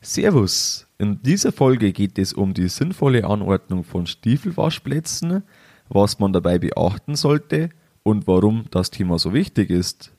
Servus! 0.00 0.86
In 0.98 1.22
dieser 1.22 1.52
Folge 1.52 1.92
geht 1.92 2.18
es 2.18 2.32
um 2.32 2.54
die 2.54 2.68
sinnvolle 2.68 3.24
Anordnung 3.24 3.82
von 3.82 4.06
Stiefelwaschplätzen, 4.06 5.42
was 5.88 6.18
man 6.18 6.32
dabei 6.32 6.58
beachten 6.58 7.16
sollte 7.16 7.70
und 8.02 8.26
warum 8.26 8.66
das 8.70 8.90
Thema 8.90 9.18
so 9.18 9.32
wichtig 9.32 9.70
ist. 9.70 10.12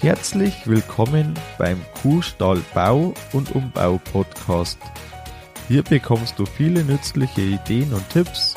Herzlich 0.00 0.66
willkommen 0.66 1.34
beim 1.58 1.80
Kuhstall 2.02 2.60
Bau 2.74 3.14
und 3.32 3.54
Umbau 3.54 4.00
Podcast. 4.12 4.78
Hier 5.68 5.82
bekommst 5.82 6.38
du 6.38 6.44
viele 6.44 6.84
nützliche 6.84 7.40
Ideen 7.40 7.92
und 7.92 8.08
Tipps 8.10 8.56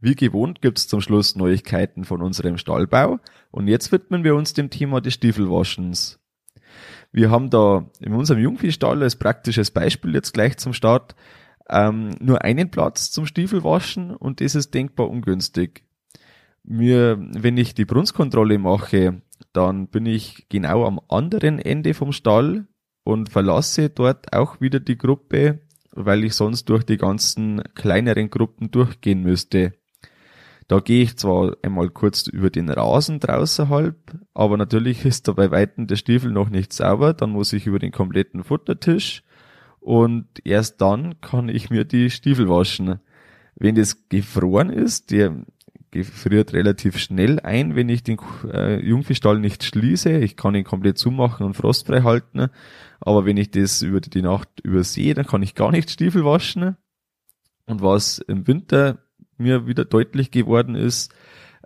Wie 0.00 0.14
gewohnt 0.14 0.62
gibt's 0.62 0.88
zum 0.88 1.00
Schluss 1.00 1.36
Neuigkeiten 1.36 2.04
von 2.04 2.22
unserem 2.22 2.56
Stallbau 2.56 3.18
und 3.50 3.68
jetzt 3.68 3.92
widmen 3.92 4.24
wir 4.24 4.34
uns 4.34 4.54
dem 4.54 4.70
Thema 4.70 5.00
des 5.00 5.14
Stiefelwaschens. 5.14 6.18
Wir 7.12 7.30
haben 7.30 7.50
da 7.50 7.90
in 8.00 8.14
unserem 8.14 8.40
Jungviehstall 8.40 9.02
als 9.02 9.16
praktisches 9.16 9.70
Beispiel 9.70 10.14
jetzt 10.14 10.32
gleich 10.32 10.56
zum 10.56 10.72
Start 10.72 11.14
ähm, 11.68 12.10
nur 12.20 12.42
einen 12.42 12.70
Platz 12.70 13.10
zum 13.10 13.26
Stiefelwaschen 13.26 14.14
und 14.16 14.40
das 14.40 14.54
ist 14.54 14.72
denkbar 14.72 15.10
ungünstig. 15.10 15.84
Mir, 16.62 17.18
wenn 17.18 17.56
ich 17.56 17.74
die 17.74 17.84
Brunstkontrolle 17.84 18.58
mache, 18.58 19.22
dann 19.52 19.88
bin 19.88 20.06
ich 20.06 20.48
genau 20.48 20.86
am 20.86 21.00
anderen 21.08 21.58
Ende 21.58 21.94
vom 21.94 22.12
Stall 22.12 22.66
und 23.04 23.28
verlasse 23.28 23.90
dort 23.90 24.32
auch 24.32 24.60
wieder 24.60 24.80
die 24.80 24.98
Gruppe, 24.98 25.60
weil 25.92 26.24
ich 26.24 26.34
sonst 26.34 26.68
durch 26.68 26.84
die 26.84 26.96
ganzen 26.96 27.62
kleineren 27.74 28.30
Gruppen 28.30 28.70
durchgehen 28.70 29.22
müsste. 29.22 29.72
Da 30.70 30.78
gehe 30.78 31.02
ich 31.02 31.16
zwar 31.16 31.56
einmal 31.64 31.90
kurz 31.90 32.28
über 32.28 32.48
den 32.48 32.68
Rasen 32.68 33.18
draußen 33.18 33.70
halb, 33.70 33.96
aber 34.34 34.56
natürlich 34.56 35.04
ist 35.04 35.26
da 35.26 35.32
bei 35.32 35.50
Weitem 35.50 35.88
der 35.88 35.96
Stiefel 35.96 36.30
noch 36.30 36.48
nicht 36.48 36.72
sauber, 36.72 37.12
dann 37.12 37.30
muss 37.30 37.52
ich 37.52 37.66
über 37.66 37.80
den 37.80 37.90
kompletten 37.90 38.44
Futtertisch 38.44 39.24
und 39.80 40.28
erst 40.44 40.80
dann 40.80 41.20
kann 41.20 41.48
ich 41.48 41.70
mir 41.70 41.84
die 41.84 42.08
Stiefel 42.08 42.48
waschen. 42.48 43.00
Wenn 43.56 43.74
das 43.74 44.08
gefroren 44.08 44.70
ist, 44.70 45.10
der 45.10 45.44
gefriert 45.90 46.52
relativ 46.52 46.98
schnell 46.98 47.40
ein, 47.40 47.74
wenn 47.74 47.88
ich 47.88 48.04
den 48.04 48.18
äh, 48.44 48.78
Jungviehstall 48.78 49.40
nicht 49.40 49.64
schließe. 49.64 50.18
Ich 50.18 50.36
kann 50.36 50.54
ihn 50.54 50.62
komplett 50.62 50.98
zumachen 50.98 51.44
und 51.46 51.54
frostfrei 51.54 52.02
halten. 52.02 52.46
Aber 53.00 53.26
wenn 53.26 53.38
ich 53.38 53.50
das 53.50 53.82
über 53.82 54.00
die 54.00 54.22
Nacht 54.22 54.48
übersehe, 54.62 55.14
dann 55.14 55.26
kann 55.26 55.42
ich 55.42 55.56
gar 55.56 55.72
nicht 55.72 55.90
Stiefel 55.90 56.24
waschen. 56.24 56.76
Und 57.66 57.82
was 57.82 58.20
im 58.20 58.46
Winter 58.46 59.00
mir 59.40 59.66
wieder 59.66 59.84
deutlich 59.84 60.30
geworden 60.30 60.74
ist, 60.74 61.12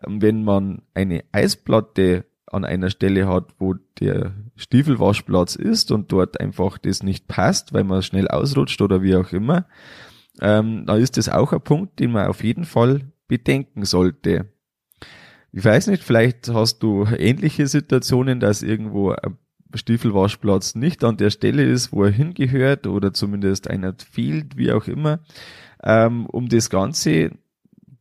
ähm, 0.06 0.22
wenn 0.22 0.44
man 0.44 0.82
eine 0.94 1.24
Eisplatte 1.32 2.24
an 2.46 2.64
einer 2.64 2.90
Stelle 2.90 3.26
hat, 3.26 3.54
wo 3.58 3.74
der 4.00 4.32
Stiefelwaschplatz 4.56 5.56
ist 5.56 5.90
und 5.90 6.12
dort 6.12 6.40
einfach 6.40 6.78
das 6.78 7.02
nicht 7.02 7.26
passt, 7.26 7.72
weil 7.72 7.84
man 7.84 8.02
schnell 8.02 8.28
ausrutscht 8.28 8.80
oder 8.80 9.02
wie 9.02 9.16
auch 9.16 9.32
immer, 9.32 9.66
ähm, 10.40 10.84
da 10.86 10.96
ist 10.96 11.16
das 11.16 11.28
auch 11.28 11.52
ein 11.52 11.60
Punkt, 11.60 11.98
den 11.98 12.12
man 12.12 12.28
auf 12.28 12.44
jeden 12.44 12.64
Fall 12.64 13.12
bedenken 13.28 13.84
sollte. 13.84 14.46
Ich 15.52 15.64
weiß 15.64 15.86
nicht, 15.88 16.02
vielleicht 16.02 16.48
hast 16.48 16.80
du 16.80 17.04
ähnliche 17.16 17.66
Situationen, 17.66 18.40
dass 18.40 18.62
irgendwo 18.62 19.10
ein 19.10 19.38
Stiefelwaschplatz 19.74 20.74
nicht 20.74 21.04
an 21.04 21.16
der 21.16 21.30
Stelle 21.30 21.64
ist, 21.64 21.92
wo 21.92 22.04
er 22.04 22.10
hingehört 22.10 22.86
oder 22.86 23.12
zumindest 23.12 23.68
einer 23.70 23.94
fehlt, 23.98 24.56
wie 24.56 24.72
auch 24.72 24.86
immer. 24.86 25.20
Ähm, 25.82 26.26
um 26.26 26.48
das 26.48 26.70
Ganze 26.70 27.32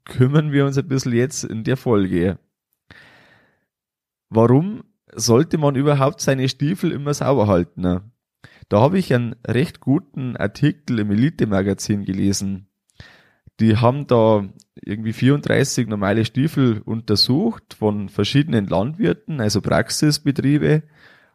kümmern 0.06 0.52
wir 0.52 0.66
uns 0.66 0.78
ein 0.78 0.88
bisschen 0.88 1.14
jetzt 1.14 1.44
in 1.44 1.64
der 1.64 1.78
Folge. 1.78 2.40
Warum 4.30 4.84
sollte 5.14 5.58
man 5.58 5.76
überhaupt 5.76 6.22
seine 6.22 6.50
Stiefel 6.50 6.92
immer 6.92 7.14
sauber 7.14 7.48
halten? 7.48 8.12
Da 8.70 8.82
habe 8.82 8.98
ich 8.98 9.14
einen 9.14 9.36
recht 9.46 9.80
guten 9.80 10.36
Artikel 10.36 11.00
im 11.00 11.12
Elite-Magazin 11.12 12.06
gelesen. 12.06 12.68
Die 13.60 13.78
haben 13.78 14.08
da 14.08 14.50
irgendwie 14.76 15.14
34 15.14 15.88
normale 15.88 16.26
Stiefel 16.26 16.82
untersucht 16.84 17.76
von 17.76 18.10
verschiedenen 18.10 18.66
Landwirten, 18.66 19.40
also 19.40 19.62
Praxisbetriebe, 19.62 20.84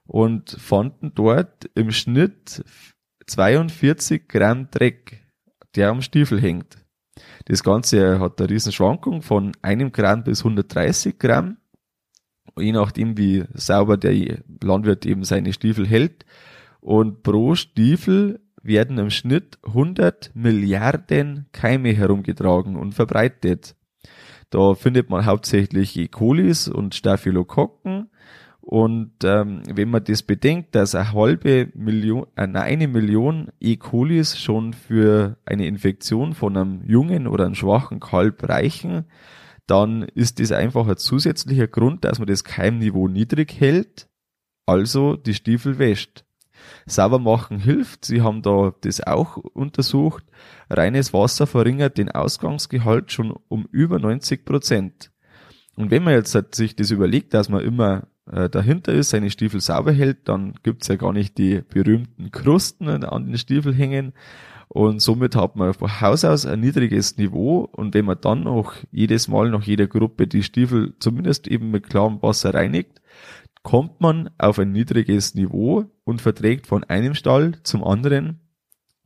und 0.04 0.50
fanden 0.50 1.12
dort 1.14 1.70
im 1.74 1.92
Schnitt 1.92 2.64
42 3.26 4.26
Gramm 4.26 4.70
Dreck, 4.70 5.24
der 5.76 5.90
am 5.90 6.02
Stiefel 6.02 6.40
hängt. 6.40 6.78
Das 7.46 7.62
Ganze 7.62 8.20
hat 8.20 8.40
eine 8.40 8.50
riesen 8.50 8.72
Schwankung 8.72 9.22
von 9.22 9.52
einem 9.62 9.92
Gramm 9.92 10.24
bis 10.24 10.40
130 10.40 11.18
Gramm. 11.18 11.58
Je 12.58 12.72
nachdem, 12.72 13.16
wie 13.16 13.44
sauber 13.54 13.96
der 13.96 14.38
Landwirt 14.62 15.06
eben 15.06 15.24
seine 15.24 15.52
Stiefel 15.52 15.86
hält. 15.86 16.24
Und 16.80 17.22
pro 17.22 17.54
Stiefel 17.54 18.40
werden 18.62 18.98
im 18.98 19.10
Schnitt 19.10 19.58
100 19.64 20.32
Milliarden 20.34 21.46
Keime 21.52 21.92
herumgetragen 21.92 22.76
und 22.76 22.92
verbreitet. 22.92 23.76
Da 24.50 24.74
findet 24.74 25.10
man 25.10 25.26
hauptsächlich 25.26 25.96
E. 25.96 26.08
colis 26.08 26.68
und 26.68 26.94
Staphylokokken 26.94 28.10
und 28.70 29.12
ähm, 29.24 29.62
wenn 29.66 29.88
man 29.88 30.04
das 30.04 30.22
bedenkt, 30.22 30.74
dass 30.74 30.94
eine 30.94 31.14
halbe 31.14 31.70
Million, 31.74 32.26
äh, 32.36 32.42
eine 32.42 32.86
Million 32.86 33.50
E. 33.60 33.76
colis 33.76 34.38
schon 34.38 34.74
für 34.74 35.38
eine 35.46 35.66
Infektion 35.66 36.34
von 36.34 36.54
einem 36.54 36.82
jungen 36.84 37.28
oder 37.28 37.46
einem 37.46 37.54
schwachen 37.54 37.98
Kalb 37.98 38.46
reichen, 38.46 39.06
dann 39.66 40.02
ist 40.02 40.38
das 40.38 40.52
einfach 40.52 40.86
ein 40.86 40.98
zusätzlicher 40.98 41.66
Grund, 41.66 42.04
dass 42.04 42.18
man 42.18 42.28
das 42.28 42.44
Keimniveau 42.44 43.08
niedrig 43.08 43.58
hält, 43.58 44.06
also 44.66 45.16
die 45.16 45.32
Stiefel 45.32 45.78
wäscht. 45.78 46.26
Sauber 46.84 47.18
machen 47.18 47.60
hilft, 47.60 48.04
sie 48.04 48.20
haben 48.20 48.42
da 48.42 48.74
das 48.82 49.00
auch 49.00 49.38
untersucht. 49.38 50.24
Reines 50.68 51.14
Wasser 51.14 51.46
verringert 51.46 51.96
den 51.96 52.10
Ausgangsgehalt 52.10 53.12
schon 53.12 53.34
um 53.48 53.66
über 53.72 53.98
90 53.98 54.44
Prozent. 54.44 55.10
Und 55.74 55.90
wenn 55.90 56.04
man 56.04 56.12
jetzt 56.12 56.36
sich 56.54 56.76
das 56.76 56.90
überlegt, 56.90 57.32
dass 57.32 57.48
man 57.48 57.62
immer 57.62 58.08
äh, 58.32 58.48
dahinter 58.48 58.92
ist, 58.92 59.10
seine 59.10 59.30
Stiefel 59.30 59.60
sauber 59.60 59.92
hält, 59.92 60.28
dann 60.28 60.54
gibt's 60.62 60.88
ja 60.88 60.96
gar 60.96 61.12
nicht 61.12 61.38
die 61.38 61.62
berühmten 61.62 62.30
Krusten 62.30 62.88
an 62.88 63.26
den 63.26 63.38
Stiefel 63.38 63.74
hängen. 63.74 64.12
Und 64.68 65.00
somit 65.00 65.34
hat 65.34 65.56
man 65.56 65.72
von 65.72 66.00
Haus 66.00 66.24
aus 66.24 66.44
ein 66.44 66.60
niedriges 66.60 67.16
Niveau. 67.16 67.68
Und 67.72 67.94
wenn 67.94 68.04
man 68.04 68.20
dann 68.20 68.44
noch 68.44 68.74
jedes 68.90 69.28
Mal 69.28 69.50
nach 69.50 69.62
jeder 69.62 69.86
Gruppe 69.86 70.26
die 70.26 70.42
Stiefel 70.42 70.94
zumindest 71.00 71.48
eben 71.48 71.70
mit 71.70 71.88
klarem 71.88 72.20
Wasser 72.22 72.52
reinigt, 72.52 73.00
kommt 73.62 74.00
man 74.00 74.30
auf 74.38 74.58
ein 74.58 74.72
niedriges 74.72 75.34
Niveau 75.34 75.86
und 76.04 76.20
verträgt 76.20 76.66
von 76.66 76.84
einem 76.84 77.14
Stall 77.14 77.60
zum 77.62 77.82
anderen 77.82 78.40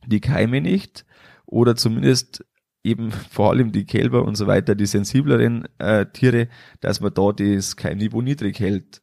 die 0.05 0.19
Keime 0.19 0.61
nicht 0.61 1.05
oder 1.45 1.75
zumindest 1.75 2.45
eben 2.83 3.11
vor 3.11 3.51
allem 3.51 3.71
die 3.71 3.85
Kälber 3.85 4.23
und 4.25 4.35
so 4.35 4.47
weiter, 4.47 4.75
die 4.75 4.85
sensibleren 4.85 5.67
äh, 5.79 6.05
Tiere, 6.07 6.49
dass 6.81 6.99
man 6.99 7.13
da 7.13 7.31
das 7.31 7.77
Keimniveau 7.77 8.21
niedrig 8.21 8.59
hält. 8.59 9.02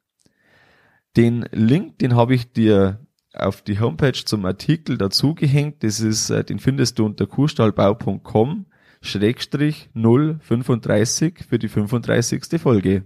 Den 1.16 1.48
Link, 1.53 1.98
den 1.98 2.15
habe 2.15 2.34
ich 2.34 2.53
dir 2.53 3.07
auf 3.34 3.62
die 3.62 3.80
Homepage 3.80 4.12
zum 4.12 4.45
Artikel 4.45 4.98
dazugehängt. 4.98 5.83
Das 5.83 6.01
ist, 6.01 6.30
äh, 6.30 6.45
den 6.45 6.59
findest 6.59 6.98
du 6.98 7.07
unter 7.07 7.27
kuhstallbau.com 7.27 8.66
Schrägstrich 9.03 9.89
035 9.95 11.45
für 11.48 11.59
die 11.59 11.68
35. 11.68 12.60
Folge. 12.60 13.04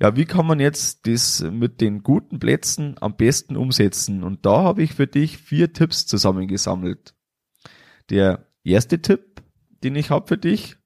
Ja, 0.00 0.16
wie 0.16 0.24
kann 0.24 0.46
man 0.46 0.58
jetzt 0.58 1.06
das 1.06 1.42
mit 1.42 1.80
den 1.80 2.02
guten 2.02 2.38
Plätzen 2.38 2.96
am 3.00 3.16
besten 3.16 3.56
umsetzen? 3.56 4.24
Und 4.24 4.46
da 4.46 4.62
habe 4.62 4.82
ich 4.82 4.94
für 4.94 5.06
dich 5.06 5.38
vier 5.38 5.72
Tipps 5.72 6.06
zusammengesammelt. 6.06 7.14
Der 8.10 8.48
erste 8.64 9.00
Tipp, 9.00 9.42
den 9.84 9.94
ich 9.94 10.10
habe 10.10 10.26
für 10.26 10.38
dich, 10.38 10.76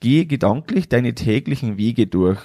gehe 0.00 0.26
gedanklich 0.26 0.88
deine 0.88 1.14
täglichen 1.14 1.78
Wege 1.78 2.06
durch 2.06 2.40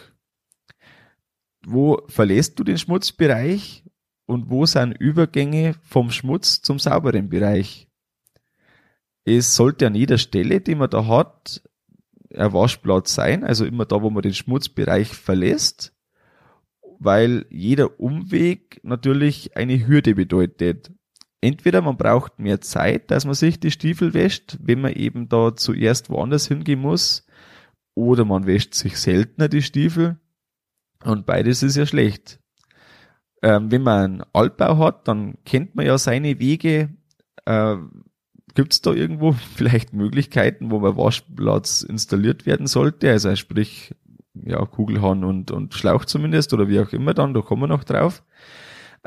wo 1.65 2.01
verlässt 2.07 2.59
du 2.59 2.63
den 2.63 2.77
Schmutzbereich 2.77 3.83
und 4.25 4.49
wo 4.49 4.65
sind 4.65 4.93
Übergänge 4.93 5.75
vom 5.81 6.11
Schmutz 6.11 6.61
zum 6.61 6.79
sauberen 6.79 7.29
Bereich? 7.29 7.87
Es 9.25 9.55
sollte 9.55 9.87
an 9.87 9.95
jeder 9.95 10.17
Stelle, 10.17 10.61
die 10.61 10.75
man 10.75 10.89
da 10.89 11.05
hat, 11.05 11.61
ein 12.33 12.53
Waschplatz 12.53 13.13
sein, 13.13 13.43
also 13.43 13.65
immer 13.65 13.85
da, 13.85 14.01
wo 14.01 14.09
man 14.09 14.23
den 14.23 14.33
Schmutzbereich 14.33 15.09
verlässt. 15.09 15.93
weil 16.99 17.45
jeder 17.49 17.99
Umweg 17.99 18.81
natürlich 18.83 19.55
eine 19.55 19.87
Hürde 19.87 20.15
bedeutet. 20.15 20.91
Entweder 21.41 21.81
man 21.81 21.95
braucht 21.95 22.39
mehr 22.39 22.59
Zeit, 22.59 23.09
dass 23.11 23.23
man 23.23 23.33
sich 23.33 23.59
die 23.59 23.71
Stiefel 23.71 24.13
wäscht, 24.13 24.57
wenn 24.61 24.81
man 24.81 24.93
eben 24.93 25.29
da 25.29 25.55
zuerst 25.55 26.09
woanders 26.09 26.47
hingehen 26.47 26.81
muss, 26.81 27.25
oder 27.95 28.25
man 28.25 28.45
wäscht 28.45 28.73
sich 28.73 28.97
seltener 28.97 29.47
die 29.47 29.61
Stiefel. 29.61 30.19
Und 31.03 31.25
beides 31.25 31.63
ist 31.63 31.77
ja 31.77 31.85
schlecht. 31.85 32.39
Ähm, 33.41 33.71
wenn 33.71 33.83
man 33.83 34.03
einen 34.03 34.23
Altbau 34.33 34.77
hat, 34.79 35.07
dann 35.07 35.35
kennt 35.45 35.75
man 35.75 35.85
ja 35.85 35.97
seine 35.97 36.39
Wege. 36.39 36.89
Äh, 37.45 37.77
Gibt 38.55 38.73
es 38.73 38.81
da 38.81 38.91
irgendwo 38.91 39.31
vielleicht 39.55 39.93
Möglichkeiten, 39.93 40.71
wo 40.71 40.79
man 40.79 40.97
Waschplatz 40.97 41.81
installiert 41.81 42.45
werden 42.45 42.67
sollte? 42.67 43.09
Also 43.09 43.35
sprich, 43.35 43.95
ja, 44.33 44.63
Kugelhahn 44.65 45.23
und, 45.23 45.51
und 45.51 45.73
Schlauch 45.73 46.05
zumindest 46.05 46.53
oder 46.53 46.67
wie 46.67 46.79
auch 46.79 46.91
immer 46.91 47.13
dann, 47.13 47.33
da 47.33 47.41
kommen 47.41 47.63
wir 47.63 47.67
noch 47.67 47.83
drauf. 47.83 48.23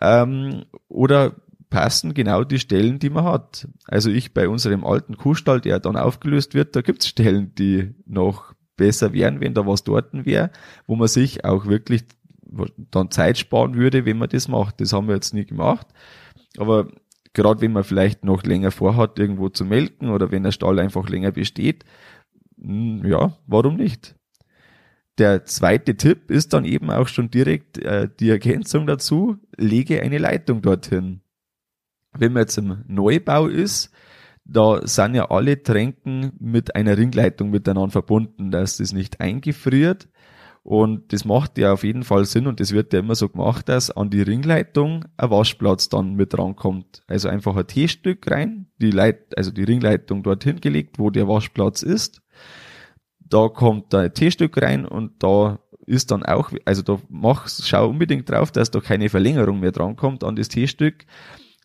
Ähm, 0.00 0.64
oder 0.88 1.36
passen 1.68 2.12
genau 2.14 2.44
die 2.44 2.58
Stellen, 2.58 2.98
die 2.98 3.10
man 3.10 3.24
hat. 3.24 3.66
Also 3.86 4.10
ich 4.10 4.34
bei 4.34 4.48
unserem 4.48 4.84
alten 4.84 5.16
Kuhstall, 5.16 5.60
der 5.60 5.80
dann 5.80 5.96
aufgelöst 5.96 6.54
wird, 6.54 6.76
da 6.76 6.82
gibt's 6.82 7.08
Stellen, 7.08 7.54
die 7.54 7.94
noch 8.06 8.54
besser 8.82 9.12
wären, 9.12 9.40
wenn 9.40 9.54
da 9.54 9.64
was 9.64 9.84
dort 9.84 10.12
wäre, 10.12 10.50
wo 10.88 10.96
man 10.96 11.06
sich 11.06 11.44
auch 11.44 11.66
wirklich 11.66 12.02
dann 12.90 13.12
Zeit 13.12 13.38
sparen 13.38 13.76
würde, 13.76 14.04
wenn 14.04 14.18
man 14.18 14.28
das 14.28 14.48
macht. 14.48 14.80
Das 14.80 14.92
haben 14.92 15.06
wir 15.06 15.14
jetzt 15.14 15.34
nie 15.34 15.46
gemacht. 15.46 15.86
Aber 16.58 16.88
gerade 17.32 17.60
wenn 17.60 17.72
man 17.72 17.84
vielleicht 17.84 18.24
noch 18.24 18.42
länger 18.42 18.72
vorhat, 18.72 19.20
irgendwo 19.20 19.48
zu 19.48 19.64
melken 19.64 20.10
oder 20.10 20.32
wenn 20.32 20.42
der 20.42 20.50
Stall 20.50 20.80
einfach 20.80 21.08
länger 21.08 21.30
besteht, 21.30 21.84
hm, 22.60 23.06
ja, 23.06 23.38
warum 23.46 23.76
nicht? 23.76 24.16
Der 25.18 25.44
zweite 25.44 25.96
Tipp 25.96 26.30
ist 26.30 26.52
dann 26.52 26.64
eben 26.64 26.90
auch 26.90 27.06
schon 27.06 27.30
direkt 27.30 27.78
äh, 27.78 28.08
die 28.18 28.30
Ergänzung 28.30 28.86
dazu, 28.86 29.36
lege 29.56 30.02
eine 30.02 30.18
Leitung 30.18 30.60
dorthin. 30.60 31.20
Wenn 32.12 32.32
man 32.32 32.42
jetzt 32.42 32.58
im 32.58 32.82
Neubau 32.88 33.46
ist, 33.46 33.92
da 34.44 34.86
sind 34.86 35.14
ja 35.14 35.30
alle 35.30 35.62
Tränken 35.62 36.32
mit 36.40 36.74
einer 36.74 36.96
Ringleitung 36.96 37.50
miteinander 37.50 37.90
verbunden, 37.90 38.50
dass 38.50 38.78
das 38.78 38.92
nicht 38.92 39.20
eingefriert. 39.20 40.08
Und 40.64 41.12
das 41.12 41.24
macht 41.24 41.58
ja 41.58 41.72
auf 41.72 41.82
jeden 41.82 42.04
Fall 42.04 42.24
Sinn 42.24 42.46
und 42.46 42.60
das 42.60 42.72
wird 42.72 42.92
ja 42.92 43.00
immer 43.00 43.16
so 43.16 43.28
gemacht, 43.28 43.68
dass 43.68 43.90
an 43.90 44.10
die 44.10 44.22
Ringleitung 44.22 45.04
ein 45.16 45.30
Waschplatz 45.30 45.88
dann 45.88 46.14
mit 46.14 46.38
rankommt. 46.38 47.02
Also 47.08 47.28
einfach 47.28 47.56
ein 47.56 47.66
T-Stück 47.66 48.30
rein, 48.30 48.68
die 48.80 48.92
Leit 48.92 49.36
also 49.36 49.50
die 49.50 49.64
Ringleitung 49.64 50.22
dorthin 50.22 50.60
gelegt, 50.60 51.00
wo 51.00 51.10
der 51.10 51.26
Waschplatz 51.26 51.82
ist. 51.82 52.22
Da 53.18 53.48
kommt 53.48 53.92
ein 53.92 54.14
T-Stück 54.14 54.60
rein 54.62 54.86
und 54.86 55.20
da 55.22 55.58
ist 55.86 56.12
dann 56.12 56.22
auch, 56.22 56.52
also 56.64 56.82
da 56.82 57.00
mach, 57.08 57.48
schau 57.48 57.88
unbedingt 57.88 58.30
drauf, 58.30 58.52
dass 58.52 58.70
da 58.70 58.78
keine 58.78 59.08
Verlängerung 59.08 59.58
mehr 59.58 59.72
drankommt 59.72 60.22
an 60.22 60.36
das 60.36 60.48
T-Stück. 60.48 61.06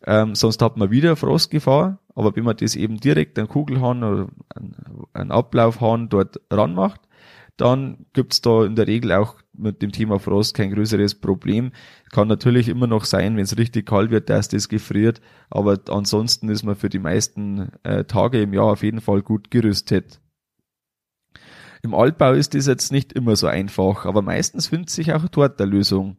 Ähm, 0.06 0.34
sonst 0.34 0.62
hat 0.62 0.76
man 0.76 0.90
wieder 0.90 1.16
Frostgefahr. 1.16 1.98
Aber 2.14 2.34
wenn 2.34 2.44
man 2.44 2.56
das 2.56 2.76
eben 2.76 2.98
direkt 2.98 3.38
einen 3.38 3.48
Kugelhahn 3.48 4.02
oder 4.02 4.28
einen 5.12 5.30
Ablaufhahn 5.30 6.08
dort 6.08 6.40
ranmacht, 6.50 7.00
dann 7.58 8.06
gibt's 8.12 8.40
da 8.40 8.64
in 8.64 8.76
der 8.76 8.86
Regel 8.86 9.12
auch 9.12 9.36
mit 9.52 9.82
dem 9.82 9.90
Thema 9.90 10.20
Frost 10.20 10.54
kein 10.54 10.72
größeres 10.72 11.16
Problem. 11.16 11.72
Kann 12.12 12.28
natürlich 12.28 12.68
immer 12.68 12.86
noch 12.86 13.04
sein, 13.04 13.36
wenn 13.36 13.42
es 13.42 13.58
richtig 13.58 13.86
kalt 13.86 14.10
wird, 14.10 14.30
dass 14.30 14.48
das 14.48 14.68
gefriert, 14.68 15.20
aber 15.50 15.78
ansonsten 15.88 16.48
ist 16.48 16.62
man 16.62 16.76
für 16.76 16.88
die 16.88 17.00
meisten 17.00 17.72
äh, 17.82 18.04
Tage 18.04 18.40
im 18.40 18.54
Jahr 18.54 18.66
auf 18.66 18.84
jeden 18.84 19.00
Fall 19.00 19.22
gut 19.22 19.50
gerüstet. 19.50 20.20
Im 21.82 21.94
Altbau 21.94 22.32
ist 22.32 22.54
das 22.54 22.66
jetzt 22.66 22.92
nicht 22.92 23.12
immer 23.12 23.34
so 23.34 23.48
einfach, 23.48 24.06
aber 24.06 24.22
meistens 24.22 24.68
findet 24.68 24.90
sich 24.90 25.12
auch 25.12 25.28
dort 25.28 25.60
eine 25.60 25.70
Lösung. 25.70 26.16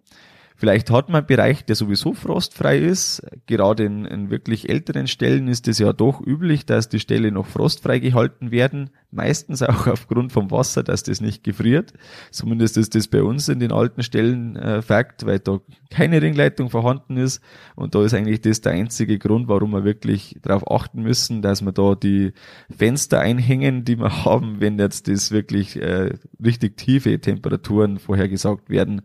Vielleicht 0.60 0.92
hat 0.92 1.08
man 1.08 1.20
einen 1.20 1.28
Bereich, 1.28 1.64
der 1.64 1.78
sowieso 1.78 2.14
frostfrei 2.14 2.80
ist. 2.80 3.26
Gerade 3.48 3.86
in, 3.86 4.04
in 4.04 4.30
wirklich 4.30 4.68
älteren 4.68 5.08
Stellen 5.08 5.48
ist 5.48 5.70
es 5.70 5.80
ja 5.80 5.94
doch 5.94 6.20
üblich, 6.20 6.66
dass 6.66 6.90
die 6.90 7.00
Ställe 7.00 7.32
noch 7.32 7.48
frostfrei 7.48 8.00
gehalten 8.00 8.52
werden. 8.52 8.90
Meistens 9.10 9.64
auch 9.64 9.88
aufgrund 9.88 10.34
vom 10.34 10.52
Wasser, 10.52 10.84
dass 10.84 11.04
das 11.04 11.22
nicht 11.22 11.46
gefriert. 11.46 11.94
Zumindest 12.30 12.76
ist 12.76 12.94
das 12.94 13.08
bei 13.08 13.24
uns 13.24 13.48
in 13.48 13.62
den 13.62 13.72
alten 13.72 14.04
Stellen 14.04 14.58
äh, 14.58 14.82
Fakt, 14.82 15.26
weil 15.26 15.40
da 15.40 15.62
keine 15.90 16.22
Ringleitung 16.22 16.70
vorhanden 16.70 17.16
ist. 17.16 17.42
Und 17.78 17.96
da 17.96 18.04
ist 18.04 18.14
eigentlich 18.14 18.42
das 18.42 18.60
der 18.60 18.74
einzige 18.74 19.18
Grund, 19.18 19.48
warum 19.48 19.72
wir 19.72 19.86
wirklich 19.86 20.40
darauf 20.42 20.70
achten 20.70 21.04
müssen, 21.04 21.42
dass 21.42 21.62
wir 21.62 21.72
da 21.72 21.96
die 21.96 22.34
Fenster 22.70 23.22
einhängen, 23.22 23.86
die 23.86 23.98
wir 23.98 24.26
haben, 24.26 24.60
wenn 24.60 24.78
jetzt 24.78 25.08
das 25.08 25.32
wirklich 25.32 25.82
äh, 25.82 26.16
richtig 26.44 26.76
tiefe 26.76 27.18
Temperaturen 27.22 27.98
vorhergesagt 27.98 28.70
werden. 28.70 29.04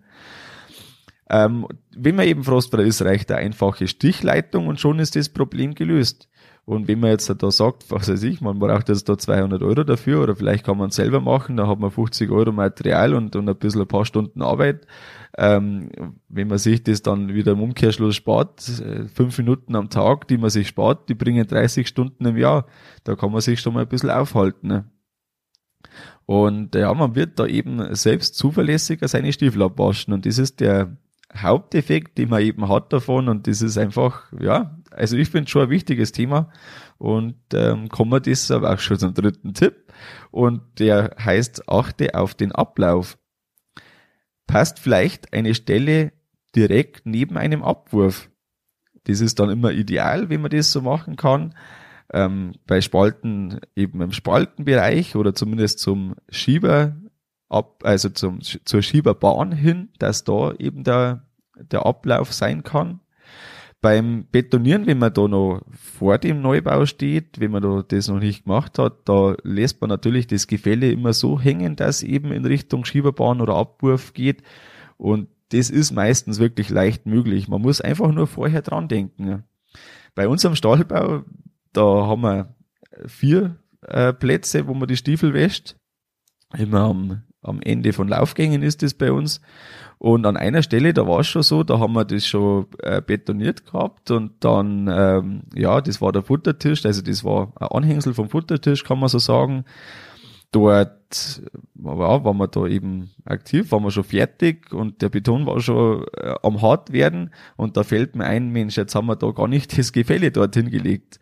Ähm, 1.31 1.67
wenn 1.97 2.17
man 2.17 2.27
eben 2.27 2.45
frostfrei 2.45 2.83
ist, 2.83 3.03
reicht 3.03 3.31
eine 3.31 3.41
einfache 3.41 3.89
Stichleitung 3.89 4.67
und 4.67 4.81
schon 4.81 4.99
ist 4.99 5.17
das 5.17 5.29
Problem 5.29 5.75
gelöst. 5.75 6.29
Und 6.67 6.89
wenn 6.89 7.01
man 7.01 7.11
jetzt 7.11 7.29
da 7.29 7.51
sagt, 7.51 7.91
was 7.91 8.09
weiß 8.09 8.23
ich, 8.23 8.41
man 8.41 8.59
braucht 8.59 8.89
jetzt 8.89 9.07
da 9.09 9.19
200 9.19 9.63
Euro 9.63 9.85
dafür 9.85 10.23
oder 10.23 10.35
vielleicht 10.35 10.65
kann 10.65 10.79
man 10.79 10.89
es 10.89 10.97
selber 10.97 11.21
machen, 11.21 11.59
da 11.59 11.67
hat 11.67 11.79
man 11.79 11.91
50 11.91 12.31
Euro 12.31 12.53
Material 12.53 13.15
und, 13.15 13.37
und 13.37 13.49
ein 13.49 13.57
bisschen 13.57 13.83
ein 13.83 13.89
paar 13.89 14.07
Stunden 14.07 14.41
Arbeit. 14.41 14.87
Ähm, 15.37 15.91
wenn 16.29 16.49
man 16.49 16.57
sich 16.57 16.83
das 16.83 17.03
dann 17.03 17.35
wieder 17.35 17.53
im 17.53 17.61
Umkehrschluss 17.61 18.17
spart, 18.17 18.67
äh, 18.81 19.09
fünf 19.09 19.37
Minuten 19.37 19.77
am 19.77 19.91
Tag, 19.91 20.27
die 20.29 20.39
man 20.39 20.49
sich 20.49 20.69
spart, 20.69 21.09
die 21.11 21.15
bringen 21.15 21.47
30 21.47 21.87
Stunden 21.87 22.25
im 22.25 22.39
Jahr. 22.39 22.67
Da 23.03 23.15
kann 23.15 23.31
man 23.31 23.43
sich 23.43 23.61
schon 23.61 23.75
mal 23.75 23.83
ein 23.83 23.89
bisschen 23.89 24.11
aufhalten. 24.11 24.69
Ne? 24.69 24.85
Und 26.25 26.75
ja, 26.75 26.95
man 26.95 27.15
wird 27.15 27.39
da 27.39 27.47
eben 27.47 27.95
selbst 27.95 28.37
zuverlässiger 28.37 29.07
seine 29.07 29.33
Stiefel 29.33 29.63
abwaschen 29.63 30.15
und 30.15 30.25
das 30.25 30.39
ist 30.39 30.61
der 30.61 30.97
Haupteffekt, 31.37 32.19
den 32.19 32.29
man 32.29 32.43
eben 32.43 32.69
hat 32.69 32.93
davon 32.93 33.29
und 33.29 33.47
das 33.47 33.61
ist 33.63 33.77
einfach, 33.77 34.33
ja, 34.39 34.79
also 34.91 35.17
ich 35.17 35.29
finde 35.29 35.51
schon 35.51 35.63
ein 35.63 35.71
wichtiges 35.71 36.13
Thema 36.13 36.51
und 36.99 37.37
ähm, 37.53 37.89
kommen 37.89 38.13
wir 38.13 38.21
deshalb 38.21 38.63
auch 38.63 38.79
schon 38.79 38.99
zum 38.99 39.15
dritten 39.15 39.55
Tipp 39.55 39.93
und 40.31 40.63
der 40.79 41.17
heißt, 41.19 41.69
achte 41.69 42.15
auf 42.15 42.35
den 42.35 42.53
Ablauf. 42.53 43.19
Passt 44.47 44.79
vielleicht 44.79 45.33
eine 45.33 45.55
Stelle 45.55 46.13
direkt 46.55 47.07
neben 47.07 47.37
einem 47.37 47.63
Abwurf. 47.63 48.31
Das 49.05 49.21
ist 49.21 49.39
dann 49.39 49.51
immer 49.51 49.73
ideal, 49.73 50.29
wenn 50.31 50.43
man 50.43 50.51
das 50.51 50.73
so 50.73 50.81
machen 50.81 51.17
kann. 51.17 51.55
Ähm, 52.13 52.53
bei 52.67 52.81
Spalten 52.81 53.61
eben 53.75 54.01
im 54.01 54.13
Spaltenbereich 54.13 55.17
oder 55.17 55.35
zumindest 55.35 55.79
zum 55.81 56.15
Schieber 56.29 56.97
ab, 57.55 57.83
also 57.85 58.09
zum, 58.11 58.41
zur 58.41 58.83
Schieberbahn 58.83 59.53
hin, 59.53 59.89
dass 59.99 60.25
da 60.25 60.53
eben 60.59 60.85
der, 60.85 61.25
der 61.57 61.87
Ablauf 61.87 62.33
sein 62.33 62.63
kann. 62.63 63.01
Beim 63.81 64.27
Betonieren, 64.33 64.87
wenn 64.87 64.99
man 64.99 65.13
da 65.13 65.29
noch 65.29 65.61
vor 65.71 66.17
dem 66.17 66.41
Neubau 66.41 66.87
steht, 66.87 67.39
wenn 67.39 67.51
man 67.51 67.63
da 67.63 67.85
das 67.87 68.09
noch 68.09 68.19
nicht 68.19 68.45
gemacht 68.45 68.79
hat, 68.79 69.07
da 69.09 69.37
lässt 69.43 69.81
man 69.81 69.91
natürlich 69.91 70.27
das 70.27 70.47
Gefälle 70.47 70.91
immer 70.91 71.13
so 71.13 71.39
hängen, 71.39 71.77
dass 71.77 72.03
eben 72.03 72.33
in 72.33 72.47
Richtung 72.47 72.87
Schieberbahn 72.87 73.43
oder 73.43 73.57
Abwurf 73.57 74.15
geht. 74.15 74.43
Und 74.97 75.29
das 75.51 75.69
ist 75.69 75.93
meistens 75.93 76.39
wirklich 76.39 76.71
leicht 76.71 77.05
möglich. 77.05 77.47
Man 77.47 77.61
muss 77.61 77.83
einfach 77.83 78.11
nur 78.11 78.27
vorher 78.27 78.63
dran 78.63 78.89
denken. 78.89 79.45
Bei 80.15 80.29
unserem 80.29 80.57
Stahlbau, 80.57 81.25
da 81.75 81.83
haben 81.83 82.23
wir 82.23 82.55
vier 83.07 83.57
äh, 83.83 84.15
Plätze, 84.15 84.67
wo 84.67 84.73
man 84.73 84.89
die 84.89 84.97
Stiefel 84.97 85.35
wäscht. 85.35 85.77
Immer 86.57 86.81
am 86.81 87.23
am 87.45 87.61
Ende 87.63 87.93
von 87.93 88.09
Laufgängen 88.09 88.63
ist 88.63 88.83
das 88.83 88.95
bei 88.95 89.13
uns. 89.13 89.41
Und 89.99 90.27
an 90.27 90.37
einer 90.37 90.63
Stelle, 90.63 90.93
da 90.93 91.07
war 91.07 91.21
es 91.21 91.29
schon 91.29 91.43
so, 91.43 91.63
da 91.63 91.79
haben 91.79 91.95
wir 91.95 92.05
das 92.05 92.27
schon 92.27 92.67
äh, 92.83 93.01
betoniert 93.01 93.65
gehabt 93.65 94.11
und 94.11 94.33
dann, 94.41 94.89
ähm, 94.93 95.43
ja, 95.55 95.81
das 95.81 96.01
war 96.01 96.13
der 96.13 96.23
Futtertisch, 96.23 96.85
also 96.85 97.01
das 97.01 97.25
war 97.25 97.53
ein 97.59 97.69
Anhängsel 97.69 98.13
vom 98.13 98.29
Futtertisch, 98.29 98.85
kann 98.85 98.99
man 98.99 99.09
so 99.09 99.19
sagen. 99.19 99.65
Dort 100.51 101.43
ja, 101.75 102.25
waren 102.25 102.37
wir 102.37 102.49
da 102.49 102.67
eben 102.67 103.11
aktiv, 103.25 103.73
waren 103.73 103.83
wir 103.83 103.91
schon 103.91 104.05
fertig 104.05 104.73
und 104.73 105.03
der 105.03 105.09
Beton 105.09 105.47
war 105.47 105.61
schon 105.61 106.05
äh, 106.17 106.35
am 106.43 106.61
hart 106.61 106.93
werden 106.93 107.31
und 107.57 107.77
da 107.77 107.83
fällt 107.83 108.15
mir 108.15 108.25
ein, 108.25 108.51
Mensch, 108.51 108.77
jetzt 108.77 108.95
haben 108.95 109.07
wir 109.07 109.17
da 109.17 109.31
gar 109.31 109.49
nicht 109.49 109.79
das 109.79 109.93
Gefälle 109.93 110.31
dorthin 110.31 110.71
gelegt. 110.71 111.19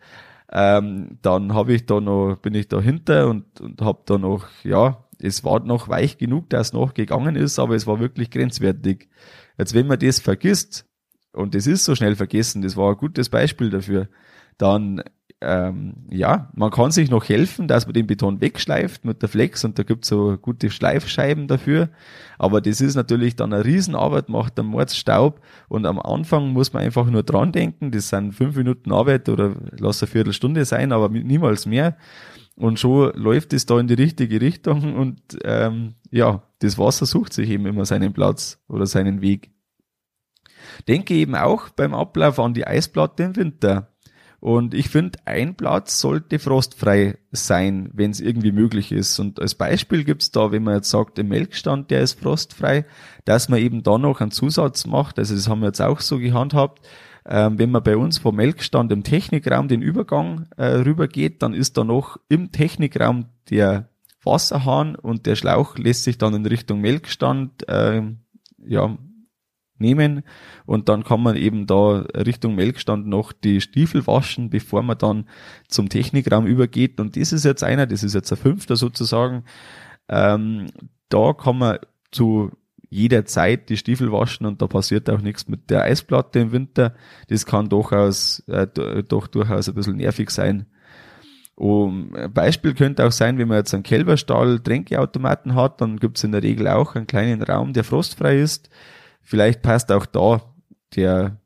Ähm, 0.51 1.17
dann 1.21 1.53
habe 1.53 1.73
ich 1.73 1.85
da 1.85 1.99
noch, 1.99 2.35
bin 2.35 2.53
ich 2.53 2.67
dahinter 2.67 3.27
und, 3.27 3.59
und 3.59 3.81
habe 3.81 4.01
da 4.05 4.17
noch, 4.17 4.45
ja, 4.63 5.02
es 5.23 5.43
war 5.43 5.61
noch 5.61 5.87
weich 5.87 6.17
genug, 6.17 6.49
dass 6.49 6.67
es 6.67 6.73
noch 6.73 6.93
gegangen 6.93 7.35
ist, 7.35 7.57
aber 7.57 7.75
es 7.75 7.87
war 7.87 7.99
wirklich 7.99 8.29
grenzwertig. 8.29 9.09
Jetzt, 9.57 9.73
wenn 9.73 9.87
man 9.87 9.99
das 9.99 10.19
vergisst, 10.19 10.85
und 11.31 11.55
das 11.55 11.65
ist 11.65 11.85
so 11.85 11.95
schnell 11.95 12.15
vergessen, 12.15 12.61
das 12.61 12.75
war 12.75 12.91
ein 12.91 12.97
gutes 12.97 13.29
Beispiel 13.29 13.69
dafür, 13.69 14.09
dann 14.57 15.01
ähm, 15.43 15.95
ja, 16.09 16.49
man 16.55 16.71
kann 16.71 16.91
sich 16.91 17.09
noch 17.09 17.27
helfen, 17.27 17.67
dass 17.67 17.85
man 17.85 17.93
den 17.93 18.07
Beton 18.07 18.39
wegschleift 18.39 19.03
mit 19.03 19.21
der 19.21 19.29
Flex 19.29 19.63
und 19.65 19.77
da 19.77 19.83
gibt's 19.83 20.07
so 20.07 20.37
gute 20.37 20.69
Schleifscheiben 20.69 21.47
dafür. 21.47 21.89
Aber 22.37 22.61
das 22.61 22.79
ist 22.79 22.95
natürlich 22.95 23.35
dann 23.35 23.53
eine 23.53 23.65
Riesenarbeit, 23.65 24.29
macht 24.29 24.57
der 24.57 24.63
Mordsstaub 24.63 25.41
und 25.67 25.85
am 25.85 25.99
Anfang 25.99 26.53
muss 26.53 26.71
man 26.71 26.83
einfach 26.83 27.07
nur 27.07 27.23
dran 27.23 27.51
denken, 27.51 27.91
das 27.91 28.09
sind 28.09 28.33
fünf 28.33 28.55
Minuten 28.55 28.93
Arbeit 28.93 29.27
oder 29.27 29.53
lass 29.77 30.01
eine 30.01 30.11
Viertelstunde 30.11 30.63
sein, 30.65 30.91
aber 30.91 31.09
niemals 31.09 31.65
mehr. 31.65 31.97
Und 32.55 32.79
schon 32.79 33.13
läuft 33.15 33.53
es 33.53 33.65
da 33.65 33.79
in 33.79 33.87
die 33.87 33.95
richtige 33.95 34.39
Richtung 34.39 34.95
und 34.95 35.21
ähm, 35.43 35.95
ja, 36.11 36.43
das 36.59 36.77
Wasser 36.77 37.05
sucht 37.05 37.33
sich 37.33 37.49
eben 37.49 37.65
immer 37.65 37.85
seinen 37.85 38.13
Platz 38.13 38.63
oder 38.67 38.85
seinen 38.85 39.21
Weg. 39.21 39.51
Denke 40.87 41.15
eben 41.15 41.35
auch 41.35 41.69
beim 41.69 41.93
Ablauf 41.93 42.39
an 42.39 42.53
die 42.53 42.67
Eisplatte 42.67 43.23
im 43.23 43.35
Winter. 43.35 43.89
Und 44.39 44.73
ich 44.73 44.89
finde, 44.89 45.19
ein 45.23 45.55
Platz 45.55 46.01
sollte 46.01 46.37
frostfrei 46.37 47.17
sein, 47.31 47.89
wenn 47.93 48.11
es 48.11 48.19
irgendwie 48.19 48.51
möglich 48.51 48.91
ist. 48.91 49.17
Und 49.17 49.39
als 49.39 49.55
Beispiel 49.55 50.03
gibt's 50.03 50.31
da, 50.31 50.51
wenn 50.51 50.63
man 50.63 50.75
jetzt 50.75 50.89
sagt, 50.89 51.17
der 51.17 51.23
Melkstand, 51.23 51.89
der 51.91 52.01
ist 52.01 52.19
frostfrei, 52.19 52.85
dass 53.23 53.47
man 53.47 53.59
eben 53.59 53.83
da 53.83 53.97
noch 53.97 54.19
einen 54.19 54.31
Zusatz 54.31 54.85
macht. 54.85 55.17
Also 55.17 55.33
das 55.33 55.47
haben 55.47 55.61
wir 55.61 55.67
jetzt 55.67 55.81
auch 55.81 56.01
so 56.01 56.19
gehandhabt. 56.19 56.85
Ähm, 57.25 57.57
wenn 57.57 57.71
man 57.71 57.83
bei 57.83 57.95
uns 57.95 58.17
vom 58.17 58.35
Melkstand 58.35 58.91
im 58.91 59.03
Technikraum 59.03 59.67
den 59.67 59.81
Übergang 59.81 60.47
äh, 60.57 60.65
rüber 60.65 61.07
geht, 61.07 61.41
dann 61.41 61.53
ist 61.53 61.77
da 61.77 61.83
noch 61.83 62.17
im 62.29 62.51
Technikraum 62.51 63.27
der 63.49 63.89
Wasserhahn 64.23 64.95
und 64.95 65.25
der 65.25 65.35
Schlauch 65.35 65.77
lässt 65.77 66.03
sich 66.03 66.17
dann 66.17 66.33
in 66.33 66.45
Richtung 66.45 66.81
Melkstand 66.81 67.67
äh, 67.67 68.01
ja, 68.65 68.97
nehmen 69.77 70.23
und 70.65 70.89
dann 70.89 71.03
kann 71.03 71.21
man 71.21 71.35
eben 71.35 71.67
da 71.67 72.05
Richtung 72.15 72.55
Melkstand 72.55 73.07
noch 73.07 73.31
die 73.31 73.61
Stiefel 73.61 74.05
waschen, 74.07 74.49
bevor 74.49 74.83
man 74.83 74.97
dann 74.97 75.25
zum 75.67 75.89
Technikraum 75.89 76.45
übergeht. 76.45 76.99
Und 76.99 77.15
das 77.17 77.31
ist 77.31 77.45
jetzt 77.45 77.63
einer, 77.63 77.85
das 77.85 78.03
ist 78.03 78.13
jetzt 78.13 78.31
ein 78.31 78.37
Fünfter 78.37 78.75
sozusagen. 78.75 79.43
Ähm, 80.09 80.67
da 81.09 81.33
kann 81.33 81.57
man 81.57 81.79
zu 82.11 82.51
jeder 82.93 83.25
Zeit 83.25 83.69
die 83.69 83.77
Stiefel 83.77 84.11
waschen 84.11 84.45
und 84.45 84.61
da 84.61 84.67
passiert 84.67 85.09
auch 85.09 85.21
nichts 85.21 85.47
mit 85.47 85.69
der 85.69 85.83
Eisplatte 85.83 86.39
im 86.39 86.51
Winter. 86.51 86.93
Das 87.27 87.45
kann 87.45 87.67
durchaus, 87.67 88.39
äh, 88.47 88.67
doch 89.03 89.27
durchaus 89.27 89.67
ein 89.67 89.75
bisschen 89.75 89.97
nervig 89.97 90.29
sein. 90.29 90.67
Um, 91.55 92.15
ein 92.15 92.33
Beispiel 92.33 92.73
könnte 92.73 93.05
auch 93.05 93.11
sein, 93.11 93.37
wenn 93.37 93.47
man 93.47 93.57
jetzt 93.57 93.73
einen 93.73 93.83
Kälberstall 93.83 94.59
Tränkeautomaten 94.59 95.55
hat, 95.55 95.81
dann 95.81 95.99
gibt's 95.99 96.23
in 96.23 96.31
der 96.31 96.41
Regel 96.41 96.67
auch 96.67 96.95
einen 96.95 97.07
kleinen 97.07 97.43
Raum, 97.43 97.73
der 97.73 97.83
frostfrei 97.83 98.39
ist. 98.39 98.69
Vielleicht 99.21 99.61
passt 99.61 99.91
auch 99.91 100.05
da 100.05 100.41
der, 100.95 101.39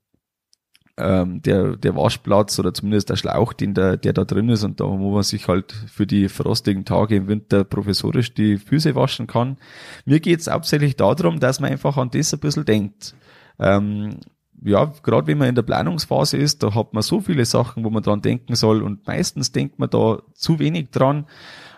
ähm, 0.97 1.41
der, 1.43 1.77
der 1.77 1.95
Waschplatz 1.95 2.57
oder 2.59 2.73
zumindest 2.73 3.09
der 3.09 3.15
Schlauch, 3.15 3.53
den 3.53 3.73
der, 3.73 3.97
der 3.97 4.13
da 4.13 4.25
drin 4.25 4.49
ist 4.49 4.63
und 4.63 4.79
da, 4.79 4.85
wo 4.85 5.11
man 5.11 5.23
sich 5.23 5.47
halt 5.47 5.71
für 5.71 6.07
die 6.07 6.27
frostigen 6.27 6.85
Tage 6.85 7.15
im 7.15 7.27
Winter 7.27 7.63
professorisch 7.63 8.33
die 8.33 8.57
Füße 8.57 8.95
waschen 8.95 9.27
kann. 9.27 9.57
Mir 10.05 10.19
geht's 10.19 10.49
hauptsächlich 10.49 10.95
darum, 10.95 11.39
dass 11.39 11.59
man 11.59 11.71
einfach 11.71 11.97
an 11.97 12.09
das 12.11 12.33
ein 12.33 12.39
bisschen 12.39 12.65
denkt. 12.65 13.15
Ähm, 13.59 14.19
ja, 14.63 14.91
gerade 15.03 15.27
wenn 15.27 15.37
man 15.37 15.49
in 15.49 15.55
der 15.55 15.61
Planungsphase 15.61 16.37
ist, 16.37 16.63
da 16.63 16.73
hat 16.73 16.93
man 16.93 17.03
so 17.03 17.21
viele 17.21 17.45
Sachen, 17.45 17.83
wo 17.83 17.91
man 17.91 18.01
dran 18.01 18.21
denken 18.21 18.55
soll 18.55 18.81
und 18.81 19.05
meistens 19.05 19.51
denkt 19.51 19.77
man 19.77 19.89
da 19.89 20.23
zu 20.33 20.57
wenig 20.57 20.89
dran 20.89 21.27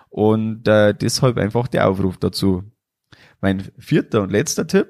und 0.09 0.67
äh, 0.67 0.93
deshalb 0.93 1.37
einfach 1.37 1.67
der 1.67 1.89
Aufruf 1.89 2.17
dazu. 2.17 2.63
Mein 3.41 3.69
vierter 3.77 4.21
und 4.21 4.31
letzter 4.31 4.65
Tipp, 4.65 4.89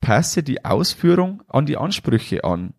passe 0.00 0.42
die 0.42 0.64
Ausführung 0.64 1.42
an 1.48 1.66
die 1.66 1.76
Ansprüche 1.76 2.44
an. 2.44 2.74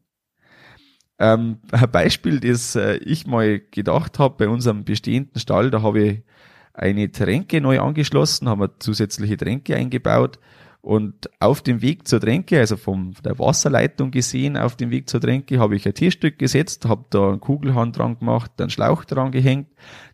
Ähm, 1.19 1.59
ein 1.71 1.91
Beispiel, 1.91 2.39
das 2.39 2.75
äh, 2.75 2.97
ich 2.97 3.27
mal 3.27 3.59
gedacht 3.59 4.19
habe 4.19 4.35
bei 4.37 4.49
unserem 4.49 4.83
bestehenden 4.83 5.39
Stall, 5.39 5.71
da 5.71 5.81
habe 5.81 6.01
ich 6.01 6.23
eine 6.73 7.11
Tränke 7.11 7.61
neu 7.61 7.79
angeschlossen, 7.79 8.49
haben 8.49 8.61
wir 8.61 8.79
zusätzliche 8.79 9.37
Tränke 9.37 9.75
eingebaut 9.75 10.39
und 10.85 11.31
auf 11.39 11.63
dem 11.63 11.81
Weg 11.81 12.07
zur 12.07 12.19
Tränke, 12.19 12.59
also 12.59 12.77
von 12.77 13.15
der 13.25 13.39
Wasserleitung 13.39 14.11
gesehen, 14.11 14.55
auf 14.55 14.75
dem 14.75 14.91
Weg 14.91 15.09
zur 15.09 15.19
Tränke, 15.19 15.57
habe 15.57 15.75
ich 15.75 15.87
ein 15.87 15.95
Tierstück 15.95 16.37
gesetzt, 16.37 16.85
habe 16.85 17.05
da 17.09 17.29
einen 17.29 17.39
Kugelhahn 17.39 17.91
dran 17.91 18.19
gemacht, 18.19 18.51
einen 18.59 18.69
Schlauch 18.69 19.03
dran 19.03 19.31
gehängt, 19.31 19.67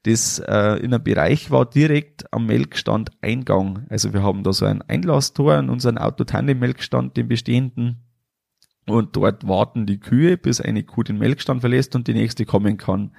das 0.04 0.40
äh, 0.40 0.78
in 0.78 0.94
einem 0.94 1.04
Bereich 1.04 1.52
war 1.52 1.66
direkt 1.66 2.32
am 2.32 2.46
Melkstand 2.46 3.12
Eingang. 3.22 3.86
Also 3.90 4.14
wir 4.14 4.24
haben 4.24 4.44
da 4.44 4.54
so 4.54 4.66
ein 4.66 4.82
Einlasstor 4.82 5.60
in 5.60 5.70
unseren 5.70 5.98
Autotandem-Melkstand, 5.98 7.18
den 7.18 7.28
bestehenden. 7.28 7.98
Und 8.88 9.16
dort 9.16 9.48
warten 9.48 9.86
die 9.86 10.00
Kühe, 10.00 10.38
bis 10.38 10.60
eine 10.60 10.84
Kuh 10.84 11.04
den 11.04 11.20
Melkstand 11.20 11.62
verlässt 11.62 11.96
und 11.96 12.08
die 12.08 12.14
nächste 12.14 12.46
kommen 12.46 12.78
kann. 12.78 13.12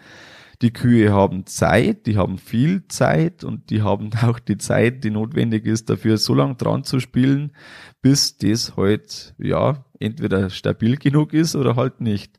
Die 0.60 0.72
Kühe 0.72 1.12
haben 1.12 1.46
Zeit, 1.46 2.06
die 2.06 2.16
haben 2.16 2.38
viel 2.38 2.86
Zeit 2.88 3.42
und 3.42 3.70
die 3.70 3.82
haben 3.82 4.10
auch 4.22 4.38
die 4.38 4.58
Zeit, 4.58 5.04
die 5.04 5.10
notwendig 5.10 5.66
ist, 5.66 5.90
dafür 5.90 6.18
so 6.18 6.34
lange 6.34 6.54
dran 6.54 6.84
zu 6.84 7.00
spielen, 7.00 7.52
bis 8.00 8.38
das 8.38 8.76
halt, 8.76 9.34
ja, 9.38 9.84
entweder 9.98 10.50
stabil 10.50 10.96
genug 10.96 11.32
ist 11.32 11.56
oder 11.56 11.76
halt 11.76 12.00
nicht. 12.00 12.38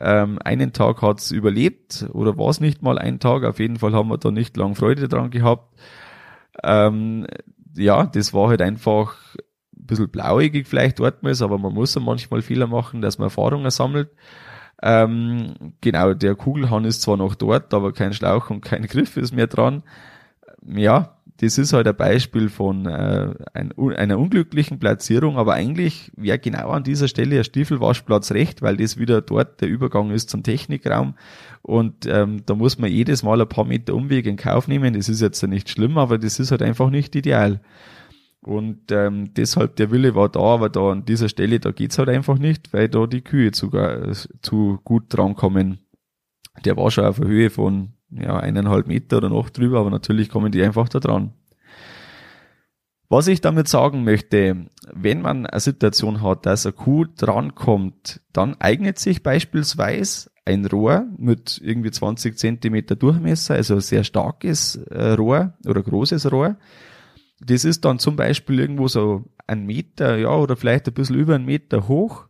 Ähm, 0.00 0.38
einen 0.44 0.72
Tag 0.72 1.02
hat's 1.02 1.30
überlebt 1.30 2.06
oder 2.12 2.38
war 2.38 2.50
es 2.50 2.60
nicht 2.60 2.82
mal 2.82 2.98
ein 2.98 3.18
Tag. 3.18 3.44
Auf 3.44 3.58
jeden 3.58 3.76
Fall 3.76 3.94
haben 3.94 4.08
wir 4.08 4.18
da 4.18 4.30
nicht 4.30 4.56
lang 4.56 4.74
Freude 4.74 5.08
dran 5.08 5.30
gehabt. 5.30 5.78
Ähm, 6.62 7.26
ja, 7.76 8.06
das 8.06 8.32
war 8.32 8.48
halt 8.48 8.62
einfach 8.62 9.16
ein 9.34 9.47
bisschen 9.88 10.08
blauäugig 10.08 10.68
vielleicht 10.68 11.00
dort 11.00 11.22
mal, 11.24 11.34
aber 11.40 11.58
man 11.58 11.74
muss 11.74 11.94
ja 11.96 12.00
manchmal 12.00 12.42
Fehler 12.42 12.68
machen, 12.68 13.02
dass 13.02 13.18
man 13.18 13.26
Erfahrungen 13.26 13.70
sammelt. 13.70 14.10
Ähm, 14.80 15.54
genau, 15.80 16.14
der 16.14 16.36
Kugelhahn 16.36 16.84
ist 16.84 17.02
zwar 17.02 17.16
noch 17.16 17.34
dort, 17.34 17.74
aber 17.74 17.92
kein 17.92 18.12
Schlauch 18.12 18.50
und 18.50 18.60
kein 18.60 18.86
Griff 18.86 19.16
ist 19.16 19.34
mehr 19.34 19.48
dran. 19.48 19.82
Ja, 20.64 21.18
das 21.40 21.56
ist 21.56 21.72
halt 21.72 21.86
ein 21.86 21.96
Beispiel 21.96 22.48
von 22.48 22.86
äh, 22.86 23.32
ein, 23.54 23.72
einer 23.96 24.18
unglücklichen 24.18 24.78
Platzierung, 24.78 25.36
aber 25.36 25.54
eigentlich 25.54 26.10
wäre 26.16 26.38
genau 26.38 26.70
an 26.70 26.82
dieser 26.82 27.06
Stelle 27.06 27.38
ein 27.38 27.44
Stiefelwaschplatz 27.44 28.32
recht, 28.32 28.60
weil 28.60 28.76
das 28.76 28.98
wieder 28.98 29.20
dort 29.20 29.60
der 29.60 29.68
Übergang 29.68 30.10
ist 30.10 30.30
zum 30.30 30.42
Technikraum 30.42 31.14
und 31.62 32.06
ähm, 32.06 32.42
da 32.44 32.54
muss 32.54 32.78
man 32.78 32.90
jedes 32.90 33.22
Mal 33.22 33.40
ein 33.40 33.48
paar 33.48 33.64
Meter 33.64 33.94
Umweg 33.94 34.26
in 34.26 34.36
Kauf 34.36 34.66
nehmen. 34.66 34.94
Das 34.94 35.08
ist 35.08 35.20
jetzt 35.20 35.42
nicht 35.44 35.68
schlimm, 35.68 35.96
aber 35.96 36.18
das 36.18 36.40
ist 36.40 36.50
halt 36.50 36.62
einfach 36.62 36.90
nicht 36.90 37.14
ideal. 37.14 37.60
Und 38.40 38.92
ähm, 38.92 39.34
deshalb 39.34 39.76
der 39.76 39.90
Wille 39.90 40.14
war 40.14 40.28
da, 40.28 40.40
aber 40.40 40.68
da 40.68 40.92
an 40.92 41.04
dieser 41.04 41.28
Stelle, 41.28 41.60
da 41.60 41.72
geht's 41.72 41.98
halt 41.98 42.08
einfach 42.08 42.38
nicht, 42.38 42.72
weil 42.72 42.88
da 42.88 43.06
die 43.06 43.22
Kühe 43.22 43.50
zu, 43.52 43.70
zu 44.42 44.80
gut 44.84 45.04
drankommen. 45.08 45.80
Der 46.64 46.76
war 46.76 46.90
schon 46.90 47.04
auf 47.04 47.20
einer 47.20 47.28
Höhe 47.28 47.50
von 47.50 47.94
ja, 48.10 48.38
eineinhalb 48.38 48.86
Meter 48.86 49.18
oder 49.18 49.28
noch 49.28 49.50
drüber, 49.50 49.80
aber 49.80 49.90
natürlich 49.90 50.28
kommen 50.28 50.52
die 50.52 50.62
einfach 50.62 50.88
da 50.88 51.00
dran. 51.00 51.32
Was 53.10 53.26
ich 53.26 53.40
damit 53.40 53.68
sagen 53.68 54.04
möchte, 54.04 54.66
wenn 54.92 55.22
man 55.22 55.46
eine 55.46 55.60
Situation 55.60 56.22
hat, 56.22 56.44
dass 56.44 56.66
eine 56.66 56.74
Kuh 56.74 57.06
drankommt, 57.16 58.20
dann 58.34 58.54
eignet 58.60 58.98
sich 58.98 59.22
beispielsweise 59.22 60.30
ein 60.44 60.66
Rohr 60.66 61.06
mit 61.16 61.58
irgendwie 61.62 61.90
20 61.90 62.38
Zentimeter 62.38 62.96
Durchmesser, 62.96 63.54
also 63.54 63.76
ein 63.76 63.80
sehr 63.80 64.04
starkes 64.04 64.76
äh, 64.76 65.12
Rohr 65.12 65.54
oder 65.66 65.82
großes 65.82 66.30
Rohr, 66.30 66.56
das 67.40 67.64
ist 67.64 67.84
dann 67.84 67.98
zum 67.98 68.16
Beispiel 68.16 68.58
irgendwo 68.58 68.88
so 68.88 69.24
ein 69.46 69.64
Meter, 69.64 70.16
ja, 70.16 70.34
oder 70.34 70.56
vielleicht 70.56 70.88
ein 70.88 70.94
bisschen 70.94 71.16
über 71.16 71.34
einen 71.34 71.44
Meter 71.44 71.88
hoch 71.88 72.28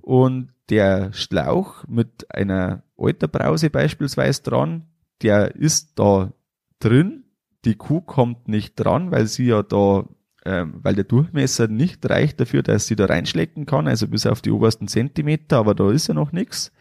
und 0.00 0.50
der 0.68 1.12
Schlauch 1.12 1.84
mit 1.86 2.26
einer 2.34 2.82
Euterbrause 2.96 3.70
beispielsweise 3.70 4.42
dran, 4.42 4.86
der 5.22 5.54
ist 5.54 5.98
da 5.98 6.32
drin. 6.80 7.24
Die 7.64 7.74
Kuh 7.74 8.00
kommt 8.00 8.48
nicht 8.48 8.74
dran, 8.76 9.10
weil 9.10 9.26
sie 9.26 9.46
ja 9.46 9.62
da, 9.62 10.08
ähm, 10.44 10.74
weil 10.82 10.94
der 10.94 11.04
Durchmesser 11.04 11.68
nicht 11.68 12.08
reicht 12.08 12.40
dafür, 12.40 12.62
dass 12.62 12.86
sie 12.86 12.96
da 12.96 13.06
reinschlecken 13.06 13.66
kann, 13.66 13.88
also 13.88 14.08
bis 14.08 14.26
auf 14.26 14.40
die 14.40 14.50
obersten 14.50 14.88
Zentimeter, 14.88 15.58
aber 15.58 15.74
da 15.74 15.90
ist 15.90 16.06
ja 16.06 16.14
noch 16.14 16.32
nichts. 16.32 16.72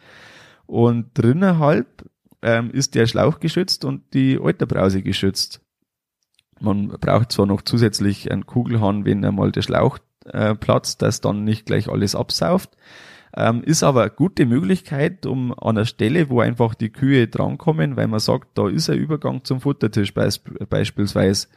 Und 0.65 1.09
drinnen 1.13 1.59
halb 1.59 2.05
ähm, 2.41 2.71
ist 2.71 2.95
der 2.95 3.07
Schlauch 3.07 3.39
geschützt 3.39 3.85
und 3.85 4.13
die 4.13 4.39
Euterbrause 4.39 5.01
geschützt. 5.01 5.64
Man 6.59 6.87
braucht 6.87 7.31
zwar 7.31 7.45
noch 7.45 7.61
zusätzlich 7.61 8.31
einen 8.31 8.45
Kugelhahn, 8.45 9.05
wenn 9.05 9.25
einmal 9.25 9.51
der 9.51 9.61
Schlauch 9.61 9.99
äh, 10.25 10.55
platzt, 10.55 11.01
dass 11.01 11.21
dann 11.21 11.43
nicht 11.43 11.65
gleich 11.65 11.89
alles 11.89 12.15
absauft. 12.15 12.75
Ähm, 13.37 13.63
ist 13.63 13.83
aber 13.83 14.03
eine 14.03 14.11
gute 14.11 14.45
Möglichkeit, 14.45 15.25
um 15.25 15.53
an 15.59 15.75
der 15.75 15.85
Stelle, 15.85 16.29
wo 16.29 16.39
einfach 16.39 16.73
die 16.73 16.89
Kühe 16.89 17.27
drankommen, 17.27 17.97
weil 17.97 18.07
man 18.07 18.21
sagt, 18.21 18.57
da 18.57 18.69
ist 18.69 18.89
ein 18.89 18.97
Übergang 18.97 19.43
zum 19.43 19.59
Futtertisch 19.59 20.13
beisp 20.13 20.47
beispielsweise. 20.69 21.47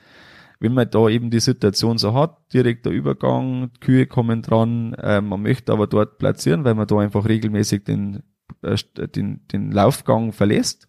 Wenn 0.59 0.75
man 0.75 0.91
da 0.91 1.09
eben 1.09 1.31
die 1.31 1.39
Situation 1.39 1.99
so 1.99 2.15
hat, 2.15 2.37
direkter 2.53 2.91
Übergang, 2.91 3.71
Kühe 3.81 4.07
kommen 4.07 4.43
dran, 4.43 4.95
äh, 4.95 5.21
man 5.21 5.41
möchte 5.41 5.73
aber 5.73 5.87
dort 5.87 6.19
platzieren, 6.19 6.65
weil 6.65 6.75
man 6.75 6.89
da 6.89 6.99
einfach 6.99 7.29
regelmäßig 7.29 7.85
den, 7.85 8.25
äh, 8.63 8.77
den, 9.07 9.47
den 9.53 9.71
Laufgang 9.71 10.33
verlässt, 10.33 10.89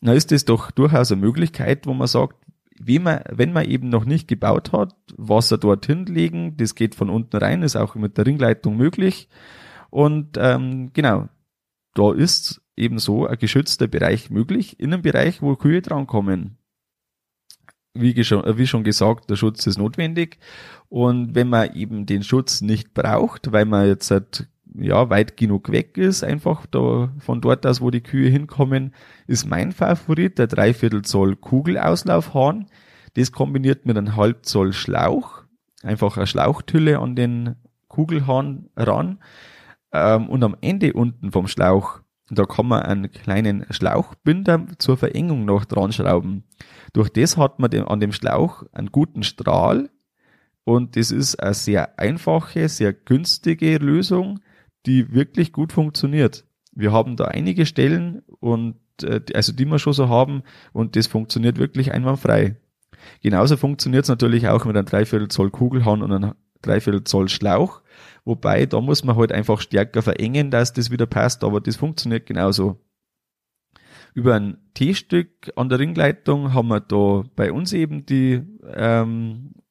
dann 0.00 0.16
ist 0.16 0.32
das 0.32 0.44
doch 0.44 0.72
durchaus 0.72 1.12
eine 1.12 1.20
Möglichkeit, 1.20 1.86
wo 1.86 1.94
man 1.94 2.08
sagt, 2.08 2.36
wie 2.78 2.98
man, 2.98 3.20
wenn 3.30 3.52
man 3.52 3.64
eben 3.64 3.88
noch 3.88 4.04
nicht 4.04 4.28
gebaut 4.28 4.72
hat, 4.72 4.94
Wasser 5.16 5.58
dorthin 5.58 6.06
legen, 6.06 6.56
das 6.56 6.74
geht 6.74 6.94
von 6.94 7.10
unten 7.10 7.36
rein, 7.36 7.62
ist 7.62 7.76
auch 7.76 7.94
mit 7.94 8.18
der 8.18 8.26
Ringleitung 8.26 8.76
möglich. 8.76 9.28
Und 9.90 10.36
ähm, 10.38 10.90
genau, 10.92 11.28
da 11.94 12.12
ist 12.12 12.62
eben 12.76 12.98
so 12.98 13.26
ein 13.26 13.38
geschützter 13.38 13.88
Bereich 13.88 14.30
möglich, 14.30 14.78
in 14.78 14.92
einem 14.92 15.02
Bereich, 15.02 15.42
wo 15.42 15.56
Kühe 15.56 15.82
drankommen. 15.82 16.58
Wie 17.94 18.22
schon, 18.24 18.58
wie 18.58 18.66
schon 18.66 18.84
gesagt, 18.84 19.30
der 19.30 19.36
Schutz 19.36 19.66
ist 19.66 19.78
notwendig. 19.78 20.38
Und 20.88 21.34
wenn 21.34 21.48
man 21.48 21.74
eben 21.74 22.04
den 22.04 22.22
Schutz 22.22 22.60
nicht 22.60 22.92
braucht, 22.92 23.52
weil 23.52 23.64
man 23.64 23.86
jetzt 23.86 24.10
halt 24.10 24.48
ja, 24.78 25.10
weit 25.10 25.36
genug 25.36 25.70
weg 25.70 25.96
ist, 25.98 26.24
einfach 26.24 26.66
da, 26.66 27.10
von 27.18 27.40
dort 27.40 27.66
aus, 27.66 27.80
wo 27.80 27.90
die 27.90 28.02
Kühe 28.02 28.28
hinkommen, 28.28 28.94
ist 29.26 29.46
mein 29.46 29.72
Favorit 29.72 30.38
der 30.38 30.46
Dreiviertel 30.46 31.02
Zoll 31.02 31.36
Kugelauslaufhahn. 31.36 32.66
Das 33.14 33.32
kombiniert 33.32 33.86
mit 33.86 33.96
einem 33.96 34.16
halb 34.16 34.44
Zoll 34.44 34.72
Schlauch, 34.72 35.42
einfach 35.82 36.16
eine 36.16 36.26
Schlauchtülle 36.26 36.98
an 36.98 37.16
den 37.16 37.56
Kugelhahn 37.88 38.68
ran. 38.76 39.20
Ähm, 39.92 40.28
und 40.28 40.44
am 40.44 40.56
Ende 40.60 40.92
unten 40.92 41.32
vom 41.32 41.48
Schlauch, 41.48 42.00
da 42.30 42.44
kann 42.44 42.66
man 42.66 42.82
einen 42.82 43.10
kleinen 43.10 43.66
Schlauchbinder 43.70 44.66
zur 44.78 44.96
Verengung 44.96 45.44
noch 45.44 45.64
dran 45.64 45.92
schrauben. 45.92 46.44
Durch 46.92 47.08
das 47.08 47.36
hat 47.36 47.58
man 47.58 47.72
an 47.72 48.00
dem 48.00 48.12
Schlauch 48.12 48.64
einen 48.72 48.90
guten 48.90 49.22
Strahl 49.22 49.90
und 50.64 50.96
das 50.96 51.12
ist 51.12 51.36
eine 51.36 51.54
sehr 51.54 51.98
einfache, 51.98 52.68
sehr 52.68 52.92
günstige 52.92 53.78
Lösung, 53.78 54.40
die 54.86 55.12
wirklich 55.12 55.52
gut 55.52 55.72
funktioniert. 55.72 56.44
Wir 56.72 56.92
haben 56.92 57.16
da 57.16 57.26
einige 57.26 57.66
Stellen 57.66 58.22
und 58.40 58.76
äh, 59.02 59.20
also 59.34 59.52
die 59.52 59.64
wir 59.64 59.78
schon 59.78 59.92
so 59.92 60.08
haben 60.08 60.42
und 60.72 60.96
das 60.96 61.06
funktioniert 61.06 61.58
wirklich 61.58 61.92
einwandfrei. 61.92 62.56
Genauso 63.22 63.56
funktioniert 63.56 64.04
es 64.04 64.08
natürlich 64.08 64.48
auch 64.48 64.64
mit 64.64 64.76
einem 64.76 64.86
Dreiviertel 64.86 65.28
Zoll 65.28 65.50
Kugelhahn 65.50 66.02
und 66.02 66.12
einem 66.12 66.34
Dreiviertel 66.62 67.04
Zoll 67.04 67.28
Schlauch. 67.28 67.82
Wobei, 68.24 68.66
da 68.66 68.80
muss 68.80 69.04
man 69.04 69.16
halt 69.16 69.32
einfach 69.32 69.60
stärker 69.60 70.02
verengen, 70.02 70.50
dass 70.50 70.72
das 70.72 70.90
wieder 70.90 71.06
passt, 71.06 71.44
aber 71.44 71.60
das 71.60 71.76
funktioniert 71.76 72.26
genauso. 72.26 72.80
Über 74.14 74.34
ein 74.34 74.58
T-Stück 74.74 75.52
an 75.56 75.68
der 75.68 75.78
Ringleitung 75.78 76.54
haben 76.54 76.68
wir 76.68 76.80
da 76.80 77.24
bei 77.36 77.52
uns 77.52 77.72
eben 77.72 78.06
die 78.06 78.42
ähm, 78.74 79.52
äh, 79.54 79.65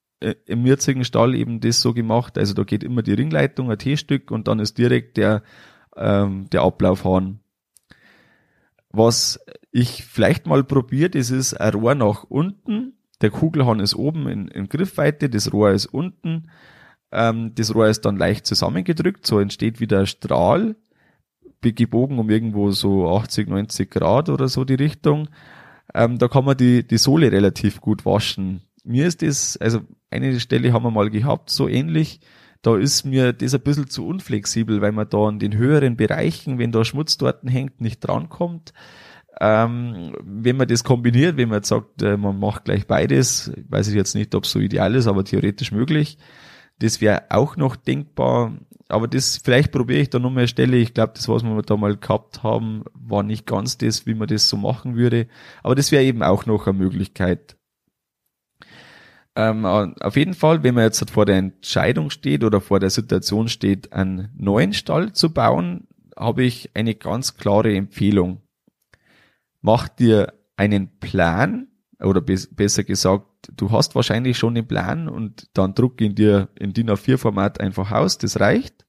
im 0.45 0.65
jetzigen 0.65 1.03
Stall 1.03 1.35
eben 1.35 1.59
das 1.59 1.81
so 1.81 1.93
gemacht. 1.93 2.37
Also 2.37 2.53
da 2.53 2.63
geht 2.63 2.83
immer 2.83 3.01
die 3.01 3.13
Ringleitung, 3.13 3.69
ein 3.71 3.77
T-Stück 3.77 4.31
und 4.31 4.47
dann 4.47 4.59
ist 4.59 4.77
direkt 4.77 5.17
der, 5.17 5.43
ähm, 5.95 6.49
der 6.51 6.61
Ablaufhahn. 6.61 7.39
Was 8.89 9.39
ich 9.71 10.05
vielleicht 10.05 10.47
mal 10.47 10.63
probiert, 10.63 11.15
das 11.15 11.29
ist 11.29 11.53
ein 11.53 11.73
Rohr 11.73 11.95
nach 11.95 12.23
unten. 12.23 12.93
Der 13.21 13.29
Kugelhahn 13.29 13.79
ist 13.79 13.95
oben 13.95 14.27
in, 14.27 14.47
in 14.47 14.69
Griffweite, 14.69 15.29
das 15.29 15.51
Rohr 15.51 15.71
ist 15.71 15.87
unten. 15.87 16.49
Ähm, 17.11 17.53
das 17.55 17.75
Rohr 17.75 17.87
ist 17.87 18.05
dann 18.05 18.17
leicht 18.17 18.45
zusammengedrückt, 18.45 19.25
so 19.25 19.39
entsteht 19.39 19.79
wieder 19.79 19.99
ein 19.99 20.07
Strahl, 20.07 20.75
gebogen 21.61 22.19
um 22.19 22.29
irgendwo 22.29 22.69
so 22.71 23.09
80, 23.09 23.49
90 23.49 23.89
Grad 23.89 24.29
oder 24.29 24.47
so 24.47 24.65
die 24.65 24.75
Richtung. 24.75 25.29
Ähm, 25.93 26.19
da 26.19 26.27
kann 26.27 26.45
man 26.45 26.57
die, 26.57 26.85
die 26.85 26.97
Sohle 26.97 27.31
relativ 27.31 27.81
gut 27.81 28.05
waschen. 28.05 28.61
Mir 28.83 29.07
ist 29.07 29.23
das, 29.23 29.57
also 29.57 29.81
eine 30.09 30.39
Stelle 30.39 30.73
haben 30.73 30.83
wir 30.83 30.91
mal 30.91 31.09
gehabt, 31.09 31.49
so 31.49 31.67
ähnlich. 31.67 32.19
Da 32.61 32.77
ist 32.77 33.03
mir 33.03 33.31
das 33.33 33.53
ein 33.53 33.61
bisschen 33.61 33.89
zu 33.89 34.07
unflexibel, 34.07 34.81
weil 34.81 34.91
man 34.91 35.09
da 35.09 35.29
in 35.29 35.39
den 35.39 35.55
höheren 35.55 35.97
Bereichen, 35.97 36.57
wenn 36.57 36.71
da 36.71 36.83
Schmutz 36.83 37.17
dort 37.17 37.43
hängt, 37.45 37.79
nicht 37.79 37.99
drankommt. 37.99 38.73
Ähm, 39.39 40.15
wenn 40.23 40.57
man 40.57 40.67
das 40.67 40.83
kombiniert, 40.83 41.37
wenn 41.37 41.49
man 41.49 41.57
jetzt 41.57 41.67
sagt, 41.67 42.01
äh, 42.01 42.17
man 42.17 42.39
macht 42.39 42.65
gleich 42.65 42.87
beides, 42.87 43.51
weiß 43.69 43.89
ich 43.89 43.95
jetzt 43.95 44.15
nicht, 44.15 44.33
ob 44.33 44.45
es 44.45 44.51
so 44.51 44.59
ideal 44.59 44.95
ist, 44.95 45.07
aber 45.07 45.25
theoretisch 45.25 45.71
möglich, 45.71 46.17
das 46.79 47.01
wäre 47.01 47.23
auch 47.29 47.57
noch 47.57 47.75
denkbar. 47.75 48.57
Aber 48.87 49.07
das, 49.07 49.37
vielleicht 49.37 49.71
probiere 49.71 49.99
ich 49.99 50.09
da 50.09 50.19
nochmal 50.19 50.41
eine 50.41 50.47
Stelle. 50.47 50.77
Ich 50.77 50.93
glaube, 50.93 51.13
das, 51.15 51.27
was 51.27 51.43
wir 51.43 51.61
da 51.63 51.75
mal 51.75 51.97
gehabt 51.97 52.43
haben, 52.43 52.83
war 52.93 53.23
nicht 53.23 53.45
ganz 53.45 53.77
das, 53.77 54.05
wie 54.05 54.13
man 54.13 54.27
das 54.27 54.47
so 54.47 54.57
machen 54.57 54.95
würde. 54.95 55.27
Aber 55.63 55.75
das 55.75 55.91
wäre 55.91 56.03
eben 56.03 56.21
auch 56.23 56.45
noch 56.45 56.67
eine 56.67 56.77
Möglichkeit. 56.77 57.57
Ähm, 59.35 59.65
auf 59.65 60.15
jeden 60.15 60.33
Fall, 60.33 60.63
wenn 60.63 60.75
man 60.75 60.85
jetzt 60.85 61.09
vor 61.09 61.25
der 61.25 61.37
Entscheidung 61.37 62.09
steht 62.09 62.43
oder 62.43 62.61
vor 62.61 62.79
der 62.79 62.89
Situation 62.89 63.49
steht, 63.49 63.91
einen 63.91 64.29
neuen 64.37 64.73
Stall 64.73 65.11
zu 65.11 65.33
bauen, 65.33 65.87
habe 66.15 66.43
ich 66.43 66.71
eine 66.73 66.95
ganz 66.95 67.35
klare 67.35 67.75
Empfehlung. 67.75 68.41
Mach 69.61 69.89
dir 69.89 70.33
einen 70.55 70.99
Plan, 70.99 71.67
oder 71.99 72.21
be 72.21 72.37
besser 72.51 72.83
gesagt, 72.83 73.51
du 73.55 73.71
hast 73.71 73.95
wahrscheinlich 73.95 74.37
schon 74.37 74.55
den 74.55 74.67
Plan 74.67 75.07
und 75.09 75.49
dann 75.53 75.73
druck 75.73 75.99
ihn 76.01 76.15
dir 76.15 76.49
in 76.57 76.73
DIN 76.73 76.89
A4 76.89 77.17
Format 77.17 77.59
einfach 77.59 77.91
aus, 77.91 78.17
das 78.17 78.39
reicht 78.39 78.85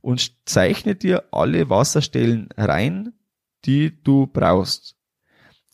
und 0.00 0.32
zeichne 0.48 0.94
dir 0.94 1.24
alle 1.32 1.70
Wasserstellen 1.70 2.48
rein, 2.56 3.12
die 3.64 4.02
du 4.02 4.26
brauchst. 4.26 4.96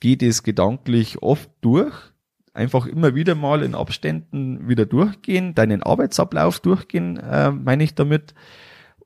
Geh 0.01 0.17
das 0.17 0.43
gedanklich 0.43 1.23
oft 1.23 1.51
durch, 1.61 1.95
einfach 2.53 2.87
immer 2.87 3.15
wieder 3.15 3.35
mal 3.35 3.63
in 3.63 3.75
Abständen 3.75 4.69
wieder 4.69 4.87
durchgehen, 4.87 5.55
deinen 5.55 5.83
Arbeitsablauf 5.83 6.61
durchgehen, 6.61 7.17
äh, 7.17 7.51
meine 7.51 7.85
ich 7.85 7.95
damit. 7.95 8.35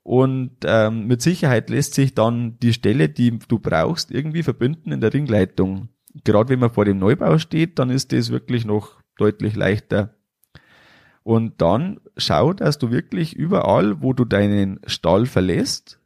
Und 0.03 0.57
ähm, 0.65 1.07
mit 1.07 1.21
Sicherheit 1.21 1.69
lässt 1.69 1.95
sich 1.95 2.13
dann 2.13 2.59
die 2.59 2.73
Stelle, 2.73 3.09
die 3.09 3.39
du 3.47 3.59
brauchst, 3.59 4.11
irgendwie 4.11 4.43
verbinden 4.43 4.91
in 4.91 5.01
der 5.01 5.13
Ringleitung 5.13 5.89
gerade 6.23 6.49
wenn 6.49 6.59
man 6.59 6.71
vor 6.71 6.85
dem 6.85 6.99
Neubau 6.99 7.37
steht, 7.37 7.79
dann 7.79 7.89
ist 7.89 8.11
das 8.11 8.29
wirklich 8.29 8.65
noch 8.65 9.01
deutlich 9.17 9.55
leichter. 9.55 10.15
Und 11.23 11.61
dann 11.61 11.99
schau, 12.17 12.53
dass 12.53 12.77
du 12.77 12.91
wirklich 12.91 13.35
überall, 13.35 14.01
wo 14.01 14.13
du 14.13 14.25
deinen 14.25 14.79
Stall 14.85 15.25
verlässt, 15.25 15.99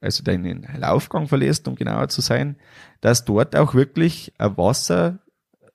also 0.00 0.22
deinen 0.22 0.66
Laufgang 0.76 1.28
verlässt, 1.28 1.66
um 1.66 1.74
genauer 1.74 2.08
zu 2.08 2.20
sein, 2.20 2.56
dass 3.00 3.24
dort 3.24 3.56
auch 3.56 3.74
wirklich 3.74 4.32
eine 4.38 4.56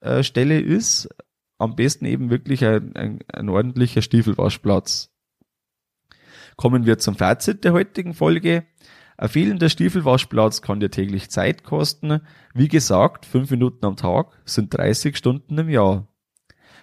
Wasserstelle 0.05 0.59
ist, 0.59 1.09
am 1.57 1.75
besten 1.75 2.05
eben 2.05 2.29
wirklich 2.29 2.63
ein, 2.63 2.95
ein, 2.95 3.19
ein 3.33 3.49
ordentlicher 3.49 4.01
Stiefelwaschplatz. 4.01 5.11
Kommen 6.57 6.85
wir 6.85 6.99
zum 6.99 7.15
Fazit 7.15 7.63
der 7.63 7.73
heutigen 7.73 8.13
Folge. 8.13 8.65
Ein 9.17 9.29
fehlender 9.29 9.69
Stiefelwaschplatz 9.69 10.61
kann 10.61 10.79
dir 10.79 10.91
täglich 10.91 11.29
Zeit 11.29 11.63
kosten. 11.63 12.21
Wie 12.53 12.67
gesagt, 12.67 13.25
fünf 13.25 13.49
Minuten 13.49 13.85
am 13.85 13.95
Tag 13.95 14.37
sind 14.45 14.77
30 14.77 15.17
Stunden 15.17 15.57
im 15.57 15.69
Jahr. 15.69 16.07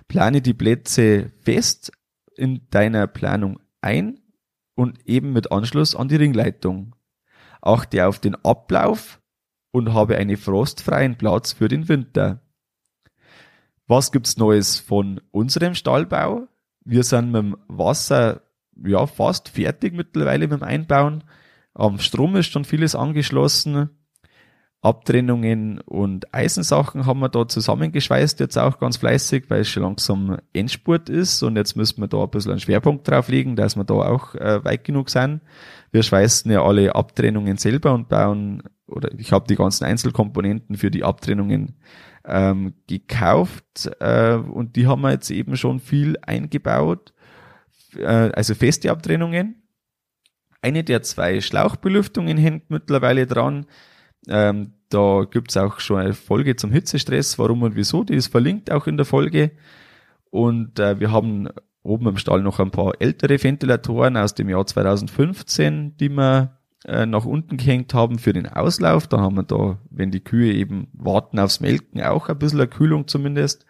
Plane 0.08 0.42
die 0.42 0.54
Plätze 0.54 1.30
fest 1.42 1.92
in 2.36 2.66
deiner 2.70 3.06
Planung 3.06 3.60
ein 3.82 4.20
und 4.74 5.06
eben 5.06 5.32
mit 5.32 5.52
Anschluss 5.52 5.94
an 5.94 6.08
die 6.08 6.16
Ringleitung. 6.16 6.96
Achte 7.60 8.06
auf 8.06 8.18
den 8.18 8.34
Ablauf 8.34 9.20
und 9.70 9.92
habe 9.92 10.16
einen 10.16 10.36
frostfreien 10.36 11.16
Platz 11.16 11.52
für 11.52 11.68
den 11.68 11.88
Winter. 11.88 12.42
Was 13.94 14.10
gibt's 14.10 14.38
Neues 14.38 14.78
von 14.78 15.20
unserem 15.32 15.74
Stallbau? 15.74 16.48
Wir 16.82 17.04
sind 17.04 17.30
mit 17.30 17.42
dem 17.42 17.56
Wasser 17.68 18.40
ja 18.82 19.06
fast 19.06 19.50
fertig 19.50 19.92
mittlerweile 19.92 20.48
mit 20.48 20.62
dem 20.62 20.62
Einbauen. 20.62 21.24
Am 21.74 21.98
Strom 21.98 22.34
ist 22.36 22.50
schon 22.50 22.64
vieles 22.64 22.94
angeschlossen. 22.94 23.90
Abtrennungen 24.80 25.78
und 25.82 26.34
Eisensachen 26.34 27.04
haben 27.04 27.20
wir 27.20 27.28
da 27.28 27.46
zusammengeschweißt, 27.46 28.40
jetzt 28.40 28.56
auch 28.56 28.78
ganz 28.78 28.96
fleißig, 28.96 29.50
weil 29.50 29.60
es 29.60 29.68
schon 29.68 29.82
langsam 29.82 30.38
Endspurt 30.54 31.10
ist 31.10 31.42
und 31.42 31.56
jetzt 31.56 31.76
müssen 31.76 32.00
wir 32.00 32.08
da 32.08 32.22
ein 32.22 32.30
bisschen 32.30 32.52
einen 32.52 32.60
Schwerpunkt 32.60 33.06
drauf 33.06 33.28
legen, 33.28 33.56
dass 33.56 33.76
wir 33.76 33.84
da 33.84 33.94
auch 33.94 34.34
äh, 34.36 34.64
weit 34.64 34.84
genug 34.84 35.10
sind. 35.10 35.42
Wir 35.90 36.02
schweißen 36.02 36.50
ja 36.50 36.64
alle 36.64 36.94
Abtrennungen 36.94 37.58
selber 37.58 37.92
und 37.92 38.08
bauen, 38.08 38.62
oder 38.86 39.12
ich 39.18 39.32
habe 39.32 39.46
die 39.46 39.56
ganzen 39.56 39.84
Einzelkomponenten 39.84 40.76
für 40.78 40.90
die 40.90 41.04
Abtrennungen 41.04 41.74
ähm, 42.24 42.74
gekauft 42.86 43.90
äh, 44.00 44.34
und 44.34 44.76
die 44.76 44.86
haben 44.86 45.02
wir 45.02 45.10
jetzt 45.10 45.30
eben 45.30 45.56
schon 45.56 45.80
viel 45.80 46.16
eingebaut, 46.22 47.12
äh, 47.96 48.04
also 48.04 48.54
feste 48.54 48.90
Abtrennungen 48.90 49.62
eine 50.62 50.84
der 50.84 51.02
zwei 51.02 51.40
Schlauchbelüftungen 51.40 52.38
hängt 52.38 52.70
mittlerweile 52.70 53.26
dran. 53.26 53.66
Ähm, 54.28 54.74
da 54.88 55.26
gibt's 55.28 55.56
auch 55.56 55.80
schon 55.80 55.98
eine 55.98 56.14
Folge 56.14 56.56
zum 56.56 56.70
Hitzestress, 56.70 57.38
warum 57.38 57.62
und 57.62 57.74
wieso. 57.74 58.04
Die 58.04 58.14
ist 58.14 58.28
verlinkt 58.28 58.70
auch 58.70 58.86
in 58.86 58.96
der 58.96 59.04
Folge. 59.04 59.50
Und 60.30 60.78
äh, 60.78 61.00
wir 61.00 61.10
haben 61.10 61.48
oben 61.82 62.06
im 62.06 62.16
Stall 62.16 62.42
noch 62.42 62.60
ein 62.60 62.70
paar 62.70 62.92
ältere 63.00 63.42
Ventilatoren 63.42 64.16
aus 64.16 64.34
dem 64.34 64.48
Jahr 64.48 64.64
2015, 64.64 65.96
die 65.96 66.08
wir 66.08 66.58
äh, 66.84 67.06
nach 67.06 67.24
unten 67.24 67.56
gehängt 67.56 67.94
haben 67.94 68.18
für 68.18 68.32
den 68.32 68.48
Auslauf. 68.48 69.06
Da 69.06 69.20
haben 69.20 69.36
wir 69.36 69.44
da, 69.44 69.78
wenn 69.90 70.10
die 70.10 70.24
Kühe 70.24 70.52
eben 70.52 70.88
warten 70.92 71.38
aufs 71.38 71.60
Melken, 71.60 72.02
auch 72.02 72.28
ein 72.28 72.38
bisschen 72.38 72.60
eine 72.60 72.68
Kühlung 72.68 73.08
zumindest. 73.08 73.66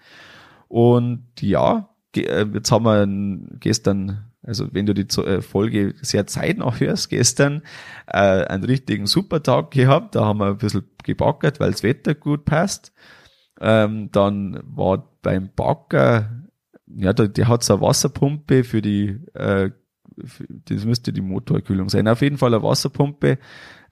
Und 0.68 1.26
ja, 1.40 1.90
äh, 2.16 2.46
jetzt 2.52 2.72
haben 2.72 2.84
wir 2.84 3.58
gestern 3.58 4.32
also 4.44 4.66
wenn 4.72 4.86
du 4.86 4.94
die 4.94 5.06
äh, 5.20 5.40
Folge 5.40 5.94
sehr 6.02 6.26
zeitnah 6.26 6.74
hörst, 6.74 7.10
gestern 7.10 7.62
einen 8.06 8.64
richtigen 8.64 9.06
Supertag 9.06 9.70
gehabt, 9.70 10.16
da 10.16 10.24
haben 10.24 10.40
wir 10.40 10.48
ein 10.48 10.58
bisschen 10.58 10.84
gebackert, 11.04 11.60
weil 11.60 11.70
das 11.70 11.82
Wetter 11.82 12.14
gut 12.14 12.44
passt. 12.44 12.92
Ähm, 13.60 14.10
dann 14.10 14.60
war 14.64 15.16
beim 15.22 15.50
Backer, 15.54 16.30
ja, 16.86 17.12
der, 17.12 17.28
der 17.28 17.48
hat 17.48 17.62
so 17.62 17.74
eine 17.74 17.82
Wasserpumpe 17.82 18.64
für 18.64 18.82
die, 18.82 19.20
das 20.16 20.84
müsste 20.84 21.12
die 21.12 21.20
Motorkühlung 21.20 21.88
sein, 21.88 22.08
auf 22.08 22.22
jeden 22.22 22.38
Fall 22.38 22.54
eine 22.54 22.62
Wasserpumpe, 22.62 23.38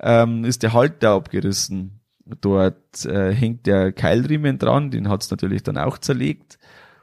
ähm, 0.00 0.44
ist 0.44 0.62
der 0.62 0.72
Halter 0.72 1.10
abgerissen. 1.12 2.00
Dort 2.40 3.04
äh, 3.06 3.32
hängt 3.32 3.66
der 3.66 3.92
Keilriemen 3.92 4.58
dran, 4.58 4.90
den 4.90 5.08
hat's 5.08 5.30
natürlich 5.30 5.62
dann 5.62 5.78
auch 5.78 5.98
zerlegt. 5.98 6.58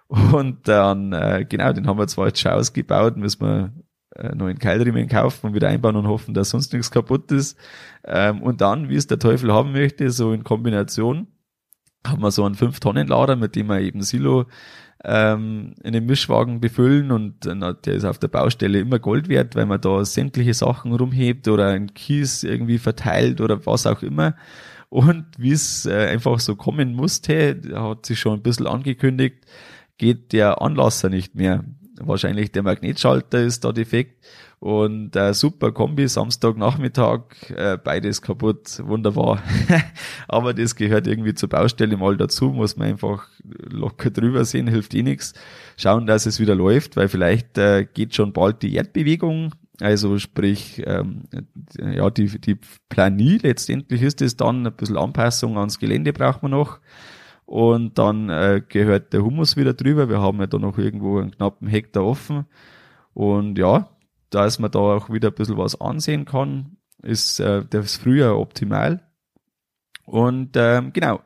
Und 0.08 0.68
dann, 0.68 1.12
äh, 1.12 1.46
genau, 1.48 1.74
den 1.74 1.88
haben 1.88 2.00
wir 2.00 2.08
zwar 2.08 2.28
jetzt 2.28 2.40
schon 2.40 2.54
ausgebaut, 2.54 3.18
müssen 3.18 3.42
wir 3.42 3.74
äh, 4.16 4.34
neuen 4.36 4.58
Keilriemen 4.58 5.08
kaufen 5.08 5.48
und 5.48 5.54
wieder 5.54 5.68
einbauen 5.68 5.98
und 5.98 6.08
hoffen, 6.08 6.34
dass 6.34 6.50
sonst 6.50 6.72
nichts 6.72 6.92
kaputt 6.92 7.32
ist. 7.32 7.58
Ähm, 8.06 8.42
und 8.42 8.62
dann, 8.62 8.90
wie 8.90 8.96
es 8.96 9.08
der 9.08 9.20
Teufel 9.20 9.52
haben 9.52 9.74
möchte, 9.74 10.10
so 10.12 10.32
in 10.32 10.44
Kombination, 10.44 11.28
haben 12.06 12.22
wir 12.22 12.32
so 12.32 12.46
einen 12.46 12.56
5-Tonnen-Lader, 12.56 13.36
mit 13.36 13.56
dem 13.56 13.68
wir 13.68 13.82
eben 13.82 14.02
Silo-Wasser 14.02 14.52
ähm, 15.08 15.74
in 15.84 15.94
den 15.94 16.06
Mischwagen 16.06 16.60
befüllen 16.60 17.12
und 17.12 17.46
na, 17.46 17.72
der 17.72 17.94
ist 17.94 18.04
auf 18.04 18.20
der 18.20 18.28
Baustelle 18.28 18.80
immer 18.80 19.00
Gold 19.00 19.30
wert, 19.30 19.56
weil 19.56 19.66
man 19.66 19.80
da 19.80 20.04
sämtliche 20.04 20.54
Sachen 20.54 20.94
rumhebt 20.94 21.48
oder 21.48 21.68
einen 21.68 21.94
Kies 21.94 22.44
irgendwie 22.44 22.78
verteilt 22.78 23.40
oder 23.40 23.66
was 23.66 23.88
auch 23.88 24.04
immer. 24.04 24.36
Und 24.90 25.26
wie 25.38 25.52
es 25.52 25.86
äh, 25.86 26.08
einfach 26.08 26.40
so 26.40 26.56
kommen 26.56 26.94
musste, 26.94 27.62
hat 27.74 28.06
sich 28.06 28.20
schon 28.20 28.34
ein 28.34 28.44
bisschen 28.44 28.68
angekündigt, 28.68 29.46
geht 29.98 30.34
der 30.34 30.62
Anlasser 30.62 31.10
nicht 31.10 31.36
mehr. 31.36 31.64
Wahrscheinlich 32.00 32.52
der 32.52 32.64
Magnetschalter 32.64 33.42
ist 33.42 33.64
da 33.64 33.72
defekt 33.72 34.26
und 34.60 35.16
äh, 35.16 35.34
super 35.34 35.72
Kombi, 35.72 36.08
Samstagnachmittag, 36.08 37.22
äh, 37.56 37.78
beides 37.78 38.22
kaputt, 38.22 38.82
wunderbar. 38.84 39.42
Aber 40.28 40.54
das 40.54 40.76
gehört 40.76 41.06
irgendwie 41.06 41.36
zur 41.36 41.50
Baustelle 41.50 41.96
mal 41.96 42.18
dazu, 42.18 42.46
muss 42.50 42.76
man 42.76 42.90
einfach 42.90 43.28
locker 43.44 44.10
drüber 44.10 44.46
sehen, 44.46 44.68
hilft 44.68 44.96
eh 44.96 45.04
nichts. 45.04 45.34
Schauen, 45.78 46.08
dass 46.08 46.26
es 46.26 46.40
wieder 46.40 46.56
läuft, 46.56 46.98
weil 46.98 47.08
vielleicht 47.08 47.58
äh, 47.58 47.86
geht 47.86 48.16
schon 48.16 48.34
bald 48.34 48.64
die 48.64 48.74
Erdbewegung. 48.74 49.54
Also 49.80 50.18
sprich, 50.18 50.82
ähm, 50.88 51.26
ja, 51.80 52.10
die, 52.10 52.42
die 52.42 52.58
Planie 52.90 53.38
letztendlich 53.38 54.02
ist 54.02 54.24
es 54.24 54.36
dann, 54.36 54.66
ein 54.66 54.74
bisschen 54.74 54.98
Anpassung 54.98 55.58
ans 55.60 55.78
Gelände 55.78 56.14
braucht 56.14 56.42
man 56.42 56.52
noch. 56.52 56.80
Und 57.48 57.98
dann 57.98 58.30
äh, 58.30 58.62
gehört 58.68 59.14
der 59.14 59.24
Humus 59.24 59.56
wieder 59.56 59.74
drüber. 59.74 60.10
Wir 60.10 60.20
haben 60.20 60.42
ja 60.42 60.48
da 60.48 60.60
noch 60.60 60.78
irgendwo 60.78 61.18
einen 61.18 61.32
knappen 61.32 61.70
Hektar 61.70 62.04
offen. 62.04 62.46
Und 63.14 63.58
ja, 63.58 63.90
dass 64.30 64.60
man 64.60 64.70
da 64.70 64.80
auch 64.80 65.10
wieder 65.10 65.30
ein 65.30 65.34
bisschen 65.34 65.58
was 65.58 65.80
ansehen 65.80 66.26
kann, 66.26 66.76
ist 67.02 67.40
äh, 67.40 67.64
das 67.70 67.96
Frühjahr 67.96 68.38
optimal. 68.38 69.02
Und 70.04 70.58
ähm, 70.58 70.92
genau, 70.92 71.22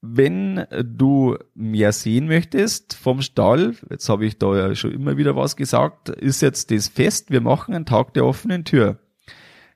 wenn 0.00 0.64
du 0.82 1.36
mehr 1.54 1.92
sehen 1.92 2.26
möchtest 2.26 2.94
vom 2.94 3.20
Stall, 3.20 3.74
jetzt 3.90 4.08
habe 4.08 4.24
ich 4.24 4.38
da 4.38 4.56
ja 4.56 4.74
schon 4.74 4.92
immer 4.92 5.18
wieder 5.18 5.36
was 5.36 5.56
gesagt, 5.56 6.08
ist 6.08 6.40
jetzt 6.40 6.70
das 6.70 6.88
Fest, 6.88 7.30
wir 7.30 7.42
machen 7.42 7.74
einen 7.74 7.84
Tag 7.84 8.14
der 8.14 8.24
offenen 8.24 8.64
Tür. 8.64 8.98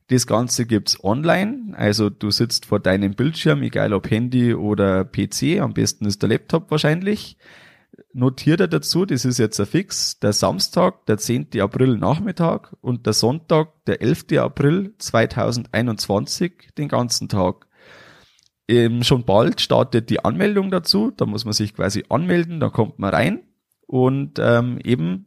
Das 0.08 0.26
Ganze 0.26 0.66
gibt's 0.66 1.02
online, 1.02 1.74
also 1.76 2.10
du 2.10 2.30
sitzt 2.30 2.66
vor 2.66 2.78
deinem 2.78 3.14
Bildschirm, 3.14 3.62
egal 3.62 3.92
ob 3.92 4.08
Handy 4.08 4.54
oder 4.54 5.04
PC, 5.04 5.60
am 5.60 5.74
besten 5.74 6.06
ist 6.06 6.22
der 6.22 6.28
Laptop 6.28 6.70
wahrscheinlich 6.70 7.36
notiert 8.12 8.60
er 8.60 8.68
dazu, 8.68 9.04
das 9.04 9.24
ist 9.24 9.38
jetzt 9.38 9.60
ein 9.60 9.66
Fix, 9.66 10.18
der 10.18 10.32
Samstag, 10.32 11.06
der 11.06 11.18
10. 11.18 11.48
April 11.60 11.96
Nachmittag 11.96 12.74
und 12.80 13.06
der 13.06 13.12
Sonntag, 13.12 13.84
der 13.86 14.00
11. 14.00 14.38
April 14.38 14.94
2021, 14.98 16.70
den 16.76 16.88
ganzen 16.88 17.28
Tag. 17.28 17.66
Ähm, 18.68 19.04
schon 19.04 19.24
bald 19.24 19.60
startet 19.60 20.10
die 20.10 20.24
Anmeldung 20.24 20.70
dazu, 20.70 21.12
da 21.16 21.24
muss 21.24 21.44
man 21.44 21.54
sich 21.54 21.74
quasi 21.74 22.04
anmelden, 22.08 22.58
da 22.58 22.68
kommt 22.68 22.98
man 22.98 23.14
rein 23.14 23.42
und 23.86 24.38
ähm, 24.40 24.78
eben 24.82 25.26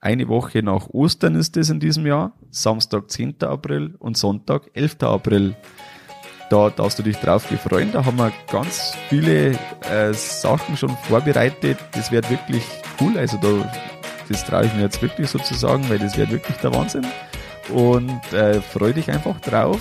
eine 0.00 0.28
Woche 0.28 0.62
nach 0.62 0.88
Ostern 0.88 1.34
ist 1.34 1.56
es 1.56 1.70
in 1.70 1.80
diesem 1.80 2.06
Jahr, 2.06 2.32
Samstag 2.50 3.10
10. 3.10 3.42
April 3.42 3.94
und 3.98 4.16
Sonntag 4.16 4.70
11. 4.74 5.02
April 5.02 5.56
da 6.50 6.68
darfst 6.68 6.98
du 6.98 7.04
dich 7.04 7.16
drauf 7.16 7.44
freuen. 7.44 7.92
Da 7.92 8.04
haben 8.04 8.18
wir 8.18 8.32
ganz 8.50 8.92
viele 9.08 9.52
äh, 9.88 10.12
Sachen 10.12 10.76
schon 10.76 10.90
vorbereitet. 11.04 11.78
Das 11.92 12.10
wird 12.10 12.28
wirklich 12.28 12.64
cool. 13.00 13.16
Also 13.16 13.36
da, 13.36 13.72
das 14.28 14.44
traue 14.44 14.66
ich 14.66 14.74
mir 14.74 14.82
jetzt 14.82 15.00
wirklich 15.00 15.30
sozusagen, 15.30 15.88
weil 15.88 16.00
das 16.00 16.18
wird 16.18 16.30
wirklich 16.32 16.56
der 16.56 16.74
Wahnsinn. 16.74 17.06
Und 17.72 18.32
äh, 18.32 18.60
freu 18.60 18.92
dich 18.92 19.08
einfach 19.12 19.38
drauf 19.40 19.80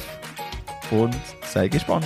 und 0.92 1.16
sei 1.44 1.70
gespannt. 1.70 2.06